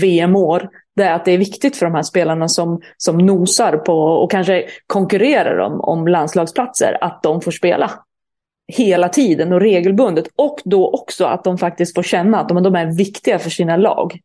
VM-år 0.00 0.70
det 0.96 1.04
är 1.04 1.12
att 1.12 1.24
det 1.24 1.32
är 1.32 1.38
viktigt 1.38 1.76
för 1.76 1.86
de 1.86 1.94
här 1.94 2.02
spelarna 2.02 2.48
som, 2.48 2.80
som 2.96 3.18
nosar 3.18 3.76
på 3.76 3.94
och 3.94 4.30
kanske 4.30 4.64
konkurrerar 4.86 5.58
om, 5.58 5.80
om 5.80 6.08
landslagsplatser 6.08 6.98
att 7.00 7.22
de 7.22 7.40
får 7.40 7.50
spela 7.50 7.90
hela 8.72 9.08
tiden 9.08 9.52
och 9.52 9.60
regelbundet. 9.60 10.28
Och 10.36 10.60
då 10.64 10.90
också 10.90 11.24
att 11.24 11.44
de 11.44 11.58
faktiskt 11.58 11.94
får 11.94 12.02
känna 12.02 12.40
att 12.40 12.48
de, 12.48 12.62
de 12.62 12.76
är 12.76 12.96
viktiga 12.96 13.38
för 13.38 13.50
sina 13.50 13.76
lag. 13.76 14.18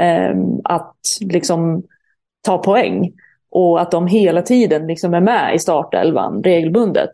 Eh, 0.00 0.34
att 0.64 0.96
liksom 1.20 1.82
ta 2.42 2.58
poäng. 2.58 3.12
Och 3.54 3.80
att 3.80 3.90
de 3.90 4.06
hela 4.06 4.42
tiden 4.42 4.86
liksom 4.86 5.14
är 5.14 5.20
med 5.20 5.54
i 5.54 5.58
startelvan 5.58 6.42
regelbundet. 6.42 7.10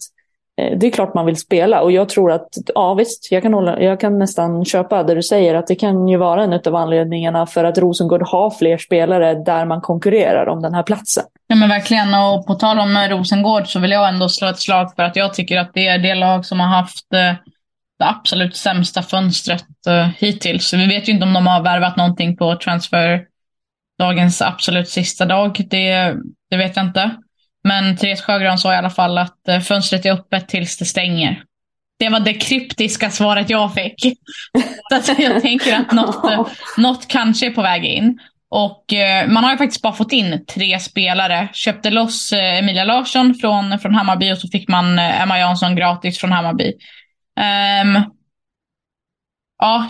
Eh, 0.60 0.78
det 0.78 0.86
är 0.86 0.90
klart 0.90 1.14
man 1.14 1.26
vill 1.26 1.36
spela 1.36 1.80
och 1.80 1.92
jag 1.92 2.08
tror 2.08 2.32
att, 2.32 2.48
ja 2.74 2.94
visst, 2.94 3.32
jag 3.32 3.42
kan, 3.42 3.54
hålla, 3.54 3.80
jag 3.80 4.00
kan 4.00 4.18
nästan 4.18 4.64
köpa 4.64 5.02
det 5.02 5.14
du 5.14 5.22
säger 5.22 5.54
att 5.54 5.66
det 5.66 5.74
kan 5.74 6.08
ju 6.08 6.16
vara 6.16 6.44
en 6.44 6.52
av 6.52 6.76
anledningarna 6.76 7.46
för 7.46 7.64
att 7.64 7.78
Rosengård 7.78 8.22
har 8.22 8.50
fler 8.50 8.78
spelare 8.78 9.34
där 9.34 9.66
man 9.66 9.80
konkurrerar 9.80 10.46
om 10.46 10.62
den 10.62 10.74
här 10.74 10.82
platsen. 10.82 11.24
Ja 11.46 11.56
men 11.56 11.68
verkligen 11.68 12.08
och 12.14 12.46
på 12.46 12.54
tal 12.54 12.78
om 12.78 12.96
eh, 12.96 13.08
Rosengård 13.08 13.66
så 13.66 13.78
vill 13.78 13.90
jag 13.90 14.08
ändå 14.08 14.28
slå 14.28 14.48
ett 14.48 14.58
slag 14.58 14.94
för 14.96 15.02
att 15.02 15.16
jag 15.16 15.34
tycker 15.34 15.58
att 15.58 15.70
det 15.74 15.86
är 15.86 15.98
det 15.98 16.14
lag 16.14 16.46
som 16.46 16.60
har 16.60 16.68
haft 16.68 17.12
eh, 17.14 17.34
det 17.98 18.08
absolut 18.08 18.56
sämsta 18.56 19.02
fönstret 19.02 19.64
hittills. 20.16 20.74
Vi 20.74 20.86
vet 20.86 21.08
ju 21.08 21.12
inte 21.12 21.24
om 21.24 21.32
de 21.32 21.46
har 21.46 21.62
värvat 21.62 21.96
någonting 21.96 22.36
på 22.36 22.56
transfer 22.56 23.24
dagens 24.00 24.42
absolut 24.42 24.88
sista 24.88 25.26
dag. 25.26 25.66
Det, 25.70 26.14
det 26.50 26.56
vet 26.56 26.76
jag 26.76 26.86
inte. 26.86 27.16
Men 27.64 27.96
Therese 27.96 28.20
Sjögran 28.20 28.58
sa 28.58 28.74
i 28.74 28.76
alla 28.76 28.90
fall 28.90 29.18
att 29.18 29.48
eh, 29.48 29.60
fönstret 29.60 30.06
är 30.06 30.12
öppet 30.12 30.48
tills 30.48 30.78
det 30.78 30.84
stänger. 30.84 31.42
Det 31.98 32.08
var 32.08 32.20
det 32.20 32.34
kryptiska 32.34 33.10
svaret 33.10 33.50
jag 33.50 33.74
fick. 33.74 34.18
Så 35.02 35.14
jag 35.18 35.42
tänker 35.42 35.76
att 35.76 35.92
något, 35.92 36.24
eh, 36.32 36.46
något 36.76 37.08
kanske 37.08 37.46
är 37.46 37.50
på 37.50 37.62
väg 37.62 37.84
in. 37.84 38.18
Och 38.48 38.92
eh, 38.92 39.28
man 39.28 39.44
har 39.44 39.50
ju 39.50 39.58
faktiskt 39.58 39.82
bara 39.82 39.92
fått 39.92 40.12
in 40.12 40.44
tre 40.46 40.80
spelare. 40.80 41.48
Köpte 41.52 41.90
loss 41.90 42.32
Emilia 42.32 42.84
Larsson 42.84 43.34
från, 43.34 43.78
från 43.78 43.94
Hammarby 43.94 44.32
och 44.32 44.38
så 44.38 44.48
fick 44.48 44.68
man 44.68 44.98
Emma 44.98 45.38
Jansson 45.38 45.76
gratis 45.76 46.18
från 46.18 46.32
Hammarby. 46.32 46.72
Um, 47.40 48.02
ja, 49.58 49.88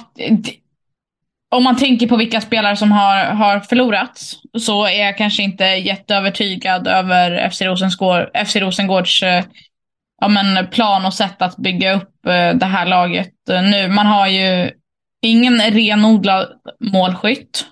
om 1.50 1.64
man 1.64 1.76
tänker 1.76 2.06
på 2.06 2.16
vilka 2.16 2.40
spelare 2.40 2.76
som 2.76 2.92
har, 2.92 3.24
har 3.24 3.60
förlorats 3.60 4.36
så 4.58 4.86
är 4.86 5.04
jag 5.04 5.18
kanske 5.18 5.42
inte 5.42 5.64
jätteövertygad 5.64 6.86
över 6.86 7.50
FC, 7.50 7.62
Rosengård, 7.62 8.46
FC 8.46 8.56
Rosengårds 8.56 9.22
eh, 9.22 9.44
ja, 10.20 10.28
men 10.28 10.66
plan 10.66 11.06
och 11.06 11.14
sätt 11.14 11.42
att 11.42 11.56
bygga 11.56 11.94
upp 11.94 12.26
eh, 12.26 12.50
det 12.54 12.66
här 12.66 12.86
laget 12.86 13.48
eh, 13.50 13.62
nu. 13.62 13.88
Man 13.88 14.06
har 14.06 14.26
ju 14.26 14.70
ingen 15.22 15.60
renodlad 15.60 16.48
målskytt. 16.80 17.66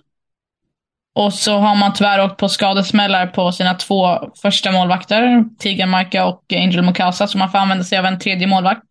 Och 1.15 1.35
så 1.35 1.59
har 1.59 1.75
man 1.75 1.93
tyvärr 1.93 2.25
åkt 2.25 2.37
på 2.37 2.49
skadesmällar 2.49 3.27
på 3.27 3.53
sina 3.53 3.75
två 3.75 4.19
första 4.43 4.73
målvakter, 4.73 5.45
Tigermarka 5.59 6.25
och 6.25 6.53
Angel 6.53 6.83
Mukasa, 6.83 7.27
så 7.27 7.39
man 7.39 7.51
får 7.51 7.59
använda 7.59 7.85
sig 7.85 7.99
av 7.99 8.07
en 8.07 8.19
tredje 8.19 8.47
målvakt. 8.47 8.83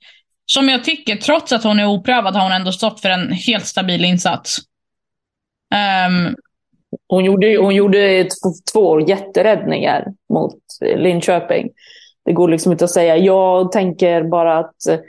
som 0.45 0.69
jag 0.69 0.84
tycker, 0.84 1.15
trots 1.15 1.52
att 1.52 1.63
hon 1.63 1.80
är 1.80 1.86
oprövad, 1.86 2.36
har 2.36 2.43
hon 2.43 2.52
ändå 2.52 2.71
stått 2.71 3.02
för 3.02 3.10
en 3.10 3.32
helt 3.32 3.65
stabil 3.65 4.06
insats. 4.06 4.60
Um, 6.08 6.36
hon 7.08 7.25
gjorde, 7.25 7.58
hon 7.58 7.75
gjorde 7.75 8.23
två, 8.23 8.49
två 8.73 8.99
jätteräddningar 8.99 10.06
mot 10.30 10.56
Linköping. 10.82 11.69
Det 12.25 12.34
går 12.34 12.47
liksom 12.47 12.71
inte 12.71 12.86
att 12.86 12.91
säga. 12.91 13.17
Jag 13.17 13.71
tänker 13.71 14.23
bara 14.23 14.58
att 14.58 14.88
eh, 14.89 14.99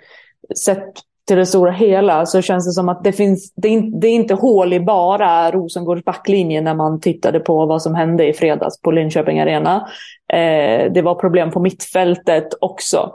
sett 0.64 0.92
till 1.28 1.36
det 1.36 1.46
stora 1.46 1.72
hela 1.72 2.26
så 2.26 2.42
känns 2.42 2.66
det 2.66 2.72
som 2.72 2.88
att 2.88 3.04
det 3.04 3.12
finns, 3.12 3.52
det 3.56 3.68
är, 3.68 4.00
det 4.00 4.08
är 4.08 4.12
inte 4.12 4.34
hål 4.34 4.72
i 4.72 4.80
bara 4.80 5.50
Rosengårds 5.50 6.04
backlinje 6.04 6.60
när 6.60 6.74
man 6.74 7.00
tittade 7.00 7.40
på 7.40 7.66
vad 7.66 7.82
som 7.82 7.94
hände 7.94 8.26
i 8.26 8.32
fredags 8.32 8.82
på 8.82 8.90
Linköping 8.90 9.40
Arena. 9.40 9.88
Eh, 10.32 10.92
det 10.92 11.02
var 11.02 11.14
problem 11.14 11.50
på 11.50 11.60
mittfältet 11.60 12.48
också. 12.60 13.12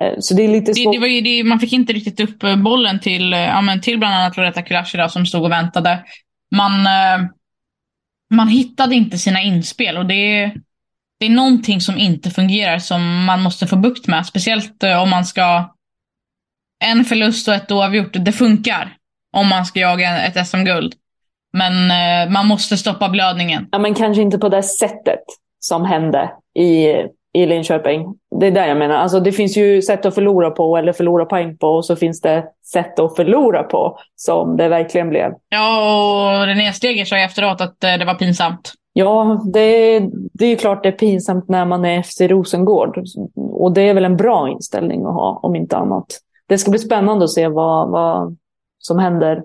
Eh, 0.00 0.14
så 0.18 0.34
det 0.34 0.44
är 0.44 0.48
lite 0.48 0.74
svårt. 0.74 0.92
Det, 0.92 0.98
det 0.98 1.00
var 1.00 1.06
ju, 1.06 1.44
man 1.44 1.60
fick 1.60 1.72
inte 1.72 1.92
riktigt 1.92 2.20
upp 2.20 2.38
bollen 2.64 3.00
till, 3.00 3.32
eh, 3.32 3.38
ja, 3.38 3.60
men 3.60 3.80
till 3.80 3.98
bland 3.98 4.14
annat 4.14 4.36
Loretta 4.36 4.62
Kulashi 4.62 5.08
som 5.08 5.26
stod 5.26 5.44
och 5.44 5.50
väntade. 5.50 5.98
Man, 6.56 6.86
eh, 6.86 7.26
man 8.30 8.48
hittade 8.48 8.94
inte 8.94 9.18
sina 9.18 9.42
inspel 9.42 9.96
och 9.96 10.06
det, 10.06 10.52
det 11.20 11.26
är 11.26 11.30
någonting 11.30 11.80
som 11.80 11.98
inte 11.98 12.30
fungerar 12.30 12.78
som 12.78 13.24
man 13.24 13.42
måste 13.42 13.66
få 13.66 13.76
bukt 13.76 14.06
med. 14.06 14.26
Speciellt 14.26 14.82
eh, 14.82 15.02
om 15.02 15.10
man 15.10 15.24
ska... 15.24 15.70
En 16.84 17.04
förlust 17.04 17.48
och 17.48 17.54
ett 17.54 17.72
oavgjort, 17.72 18.12
det 18.12 18.32
funkar 18.32 18.96
om 19.32 19.48
man 19.48 19.66
ska 19.66 19.80
jaga 19.80 20.22
ett 20.22 20.46
SM-guld. 20.48 20.94
Men 21.52 21.90
eh, 21.90 22.32
man 22.32 22.46
måste 22.46 22.76
stoppa 22.76 23.08
blödningen. 23.08 23.68
Ja, 23.72 23.78
men 23.78 23.94
kanske 23.94 24.22
inte 24.22 24.38
på 24.38 24.48
det 24.48 24.62
sättet 24.62 25.20
som 25.60 25.84
hände 25.84 26.30
i 26.58 26.94
i 27.34 27.46
Linköping. 27.46 28.14
Det 28.40 28.46
är 28.46 28.50
det 28.50 28.66
jag 28.66 28.76
menar. 28.76 28.94
Alltså, 28.94 29.20
det 29.20 29.32
finns 29.32 29.56
ju 29.56 29.82
sätt 29.82 30.06
att 30.06 30.14
förlora 30.14 30.50
på 30.50 30.76
eller 30.76 30.92
förlora 30.92 31.24
poäng 31.24 31.56
på 31.56 31.66
och 31.66 31.84
så 31.84 31.96
finns 31.96 32.20
det 32.20 32.44
sätt 32.72 32.98
att 32.98 33.16
förlora 33.16 33.62
på 33.62 33.98
som 34.16 34.56
det 34.56 34.68
verkligen 34.68 35.08
blev. 35.08 35.32
Ja, 35.48 36.40
och 36.40 36.46
René 36.46 36.72
Steger 36.72 37.04
sa 37.04 37.16
ju 37.16 37.22
efteråt 37.22 37.60
att 37.60 37.84
eh, 37.84 37.94
det 37.98 38.04
var 38.04 38.14
pinsamt. 38.14 38.72
Ja, 38.92 39.42
det, 39.52 39.98
det 40.32 40.44
är 40.44 40.48
ju 40.48 40.56
klart 40.56 40.82
det 40.82 40.88
är 40.88 40.92
pinsamt 40.92 41.48
när 41.48 41.64
man 41.64 41.84
är 41.84 42.02
FC 42.02 42.20
Rosengård. 42.20 43.04
Och 43.34 43.72
det 43.72 43.82
är 43.82 43.94
väl 43.94 44.04
en 44.04 44.16
bra 44.16 44.48
inställning 44.48 45.06
att 45.06 45.14
ha, 45.14 45.40
om 45.42 45.56
inte 45.56 45.76
annat. 45.76 46.06
Det 46.48 46.58
ska 46.58 46.70
bli 46.70 46.80
spännande 46.80 47.24
att 47.24 47.30
se 47.30 47.48
vad, 47.48 47.90
vad 47.90 48.36
som 48.78 48.98
händer 48.98 49.42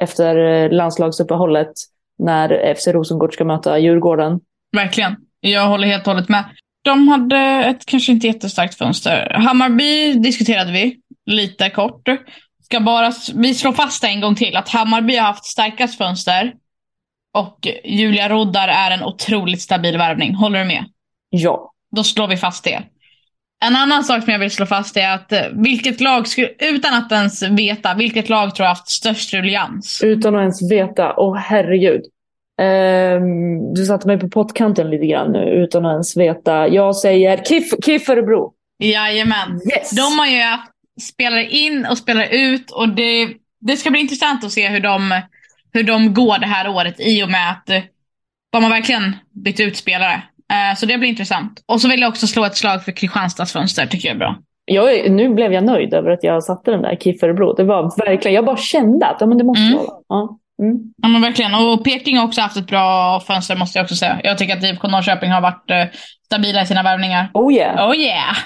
efter 0.00 0.36
eh, 0.36 0.70
landslagsuppehållet 0.70 1.72
när 2.18 2.74
FC 2.74 2.86
Rosengård 2.86 3.34
ska 3.34 3.44
möta 3.44 3.78
Djurgården. 3.78 4.40
Verkligen. 4.76 5.16
Jag 5.40 5.68
håller 5.68 5.88
helt 5.88 6.06
och 6.06 6.12
hållet 6.12 6.28
med. 6.28 6.44
De 6.82 7.08
hade 7.08 7.38
ett 7.38 7.86
kanske 7.86 8.12
inte 8.12 8.26
jättestarkt 8.26 8.74
fönster. 8.74 9.34
Hammarby 9.34 10.12
diskuterade 10.12 10.72
vi 10.72 10.96
lite 11.26 11.70
kort. 11.70 12.08
Ska 12.64 12.80
bara, 12.80 13.12
vi 13.34 13.54
slår 13.54 13.72
fast 13.72 14.04
en 14.04 14.20
gång 14.20 14.34
till 14.34 14.56
att 14.56 14.68
Hammarby 14.68 15.16
har 15.16 15.26
haft 15.26 15.44
starkast 15.44 15.98
fönster. 15.98 16.52
Och 17.34 17.68
Julia 17.84 18.28
Roddar 18.28 18.68
är 18.68 18.90
en 18.90 19.02
otroligt 19.02 19.62
stabil 19.62 19.98
värvning. 19.98 20.34
Håller 20.34 20.58
du 20.58 20.64
med? 20.64 20.84
Ja. 21.30 21.72
Då 21.96 22.04
slår 22.04 22.28
vi 22.28 22.36
fast 22.36 22.64
det. 22.64 22.82
En 23.64 23.76
annan 23.76 24.04
sak 24.04 24.24
som 24.24 24.32
jag 24.32 24.38
vill 24.38 24.50
slå 24.50 24.66
fast 24.66 24.96
är 24.96 25.08
att 25.08 25.32
eh, 25.32 25.42
vilket 25.52 26.00
lag, 26.00 26.26
utan 26.58 26.94
att 26.94 27.12
ens 27.12 27.42
veta, 27.42 27.94
vilket 27.94 28.28
lag 28.28 28.54
tror 28.54 28.64
jag 28.64 28.74
haft 28.74 28.88
störst 28.88 29.34
ruljans? 29.34 30.00
Utan 30.04 30.34
att 30.34 30.40
ens 30.40 30.70
veta? 30.70 31.14
Åh 31.16 31.32
oh, 31.32 31.36
herregud. 31.36 32.02
Um, 32.62 33.74
du 33.74 33.86
satte 33.86 34.06
mig 34.06 34.18
på 34.18 34.28
pottkanten 34.28 34.90
lite 34.90 35.06
grann 35.06 35.32
nu 35.32 35.38
utan 35.38 35.86
att 35.86 35.92
ens 35.92 36.16
veta. 36.16 36.68
Jag 36.68 36.96
säger 36.96 37.44
KIF, 37.44 37.64
KIF 37.84 38.08
Örebro. 38.08 38.52
Jajamän. 38.78 39.60
Yes. 39.76 39.90
De 39.90 40.18
har 40.18 40.26
ju 40.26 40.42
spelar 41.00 41.38
in 41.38 41.86
och 41.90 41.98
spelar 41.98 42.26
ut 42.30 42.70
och 42.70 42.88
det, 42.88 43.28
det 43.60 43.76
ska 43.76 43.90
bli 43.90 44.00
intressant 44.00 44.44
att 44.44 44.52
se 44.52 44.68
hur 44.68 44.80
de, 44.80 45.20
hur 45.72 45.82
de 45.82 46.14
går 46.14 46.38
det 46.38 46.46
här 46.46 46.68
året 46.68 46.94
i 46.98 47.22
och 47.22 47.30
med 47.30 47.50
att 47.50 47.66
de 48.52 48.62
har 48.62 48.70
verkligen 48.70 49.16
bytt 49.44 49.60
ut 49.60 49.76
spelare. 49.76 50.14
Uh, 50.52 50.76
så 50.76 50.86
det 50.86 50.98
blir 50.98 51.08
intressant. 51.08 51.64
Och 51.66 51.80
så 51.80 51.88
vill 51.88 52.00
jag 52.00 52.08
också 52.08 52.26
slå 52.26 52.44
ett 52.44 52.56
slag 52.56 52.84
för 52.84 52.92
Kristianstads 52.92 53.52
fönster, 53.52 53.86
tycker 53.86 54.08
jag 54.08 54.14
är 54.14 54.18
bra. 54.18 54.36
Jag, 54.64 55.10
nu 55.10 55.28
blev 55.34 55.52
jag 55.52 55.64
nöjd 55.64 55.94
över 55.94 56.10
att 56.10 56.24
jag 56.24 56.44
satte 56.44 56.70
den 56.70 56.82
där 56.82 56.96
KIF 56.96 57.22
Örebro. 57.22 57.52
Det 57.52 57.64
var 57.64 58.06
verkligen, 58.06 58.34
jag 58.34 58.44
bara 58.44 58.56
kände 58.56 59.06
att 59.06 59.16
ja, 59.20 59.26
men 59.26 59.38
det 59.38 59.44
måste 59.44 59.62
mm. 59.62 59.76
vara. 59.76 59.88
Ja. 60.08 60.38
Mm. 60.62 60.78
Ja 61.02 61.08
men 61.08 61.22
verkligen. 61.22 61.54
Och 61.54 61.84
Peking 61.84 62.18
har 62.18 62.24
också 62.24 62.40
haft 62.40 62.56
ett 62.56 62.66
bra 62.66 63.20
fönster 63.20 63.56
måste 63.56 63.78
jag 63.78 63.84
också 63.84 63.96
säga. 63.96 64.20
Jag 64.24 64.38
tycker 64.38 64.56
att 64.56 64.64
IFK 64.64 64.88
Norrköping 64.88 65.30
har 65.30 65.40
varit 65.40 65.70
uh, 65.70 65.98
stabila 66.26 66.62
i 66.62 66.66
sina 66.66 66.82
värvningar. 66.82 67.30
Oh 67.34 67.52
yeah. 67.52 67.88
Oh 67.88 67.96
yeah. 67.96 68.36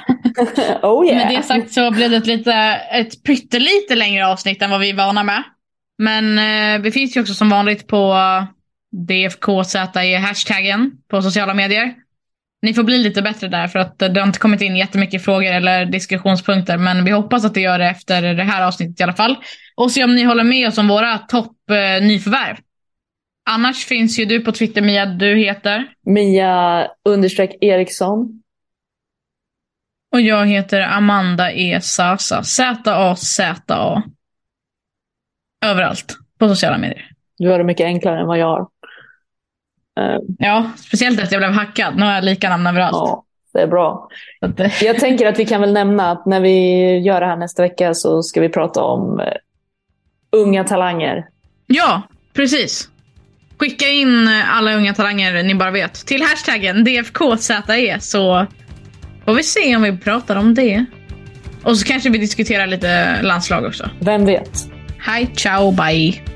oh 0.83 1.07
yeah. 1.07 1.19
Med 1.19 1.37
det 1.37 1.43
sagt 1.43 1.73
så 1.73 1.91
blev 1.91 2.11
det 2.11 2.17
ett, 2.17 2.27
lite, 2.27 2.53
ett 2.93 3.23
pyttelite 3.25 3.95
längre 3.95 4.27
avsnitt 4.27 4.63
än 4.63 4.71
vad 4.71 4.81
vi 4.81 4.91
är 4.91 4.95
vana 4.95 5.23
med. 5.23 5.43
Men 5.99 6.39
uh, 6.39 6.83
vi 6.83 6.93
finns 6.93 7.17
ju 7.17 7.21
också 7.21 7.35
som 7.35 7.51
vanligt 7.51 7.87
på 7.87 8.15
DFKZE-hashtaggen 9.09 10.91
på 11.11 11.23
sociala 11.23 11.55
medier. 11.55 11.95
Ni 12.63 12.75
får 12.75 12.83
bli 12.83 12.99
lite 12.99 13.23
bättre 13.23 13.49
där 13.49 13.69
för 13.69 13.79
att 13.79 13.99
det 13.99 14.21
har 14.21 14.27
inte 14.27 14.39
kommit 14.39 14.61
in 14.61 14.77
jättemycket 14.77 15.25
frågor 15.25 15.53
eller 15.53 15.87
diskussionspunkter. 15.87 16.77
Men 16.77 17.05
vi 17.05 17.11
hoppas 17.11 17.45
att 17.45 17.55
det 17.55 17.61
gör 17.61 17.79
det 17.79 17.89
efter 17.89 18.35
det 18.35 18.43
här 18.43 18.67
avsnittet 18.67 19.01
i 19.01 19.03
alla 19.03 19.13
fall. 19.13 19.37
Och 19.77 19.93
se 19.93 20.05
om 20.05 20.15
ni 20.15 20.23
håller 20.23 20.45
med 20.45 20.69
oss 20.69 20.79
om 20.79 20.89
våra 20.89 21.19
topp 21.19 21.71
eh, 21.71 22.07
nyförvärv. 22.07 22.57
Annars 23.51 23.85
finns 23.85 24.19
ju 24.19 24.25
du 24.25 24.41
på 24.41 24.53
Twitter 24.53 24.83
Mia, 24.83 25.07
du 25.07 25.37
heter? 25.37 25.87
Mia 26.07 26.89
understreck 27.05 27.57
Eriksson. 27.61 28.43
Och 30.13 30.21
jag 30.21 30.47
heter 30.47 30.81
Amanda 30.81 31.53
E. 31.53 31.81
Sasa. 31.83 32.43
Z-A-Z-A. 32.43 34.03
Överallt 35.65 36.17
på 36.39 36.49
sociala 36.49 36.79
medier. 36.79 37.11
Du 37.39 37.49
har 37.49 37.59
det 37.59 37.65
mycket 37.65 37.85
enklare 37.85 38.21
än 38.21 38.27
vad 38.27 38.39
jag 38.39 38.47
har. 38.47 38.61
Uh, 40.01 40.19
ja, 40.39 40.71
speciellt 40.77 41.21
efter 41.21 41.35
jag 41.35 41.41
blev 41.41 41.53
hackad. 41.53 41.97
Nu 41.97 42.05
har 42.05 42.13
jag 42.13 42.25
lika 42.25 42.49
namn 42.49 42.67
överallt. 42.67 42.97
Ja, 42.97 43.25
det 43.53 43.61
är 43.61 43.67
bra. 43.67 44.09
Jag 44.83 44.99
tänker 44.99 45.27
att 45.27 45.39
vi 45.39 45.45
kan 45.45 45.61
väl 45.61 45.73
nämna 45.73 46.11
att 46.11 46.27
när 46.27 46.41
vi 46.41 46.99
gör 46.99 47.21
det 47.21 47.27
här 47.27 47.37
nästa 47.37 47.63
vecka 47.63 47.95
så 47.95 48.23
ska 48.23 48.41
vi 48.41 48.49
prata 48.49 48.83
om 48.83 49.21
uh, 49.21 49.27
unga 50.37 50.65
talanger. 50.65 51.25
Ja, 51.67 52.03
precis. 52.35 52.89
Skicka 53.59 53.89
in 53.89 54.29
alla 54.29 54.75
unga 54.75 54.95
talanger 54.95 55.43
ni 55.43 55.55
bara 55.55 55.71
vet 55.71 56.07
till 56.07 56.23
hashtaggen 56.23 56.85
DFKZE 56.85 58.01
så 58.01 58.47
får 59.25 59.35
vi 59.35 59.43
se 59.43 59.77
om 59.77 59.83
vi 59.83 59.97
pratar 59.97 60.37
om 60.37 60.55
det. 60.55 60.85
Och 61.63 61.79
så 61.79 61.87
kanske 61.87 62.11
vi 62.11 62.19
diskuterar 62.19 62.67
lite 62.67 63.23
landslag 63.23 63.65
också. 63.65 63.91
Vem 64.01 64.27
vet? 64.27 64.51
Hej, 64.99 65.31
ciao, 65.37 65.73
bye. 65.73 66.36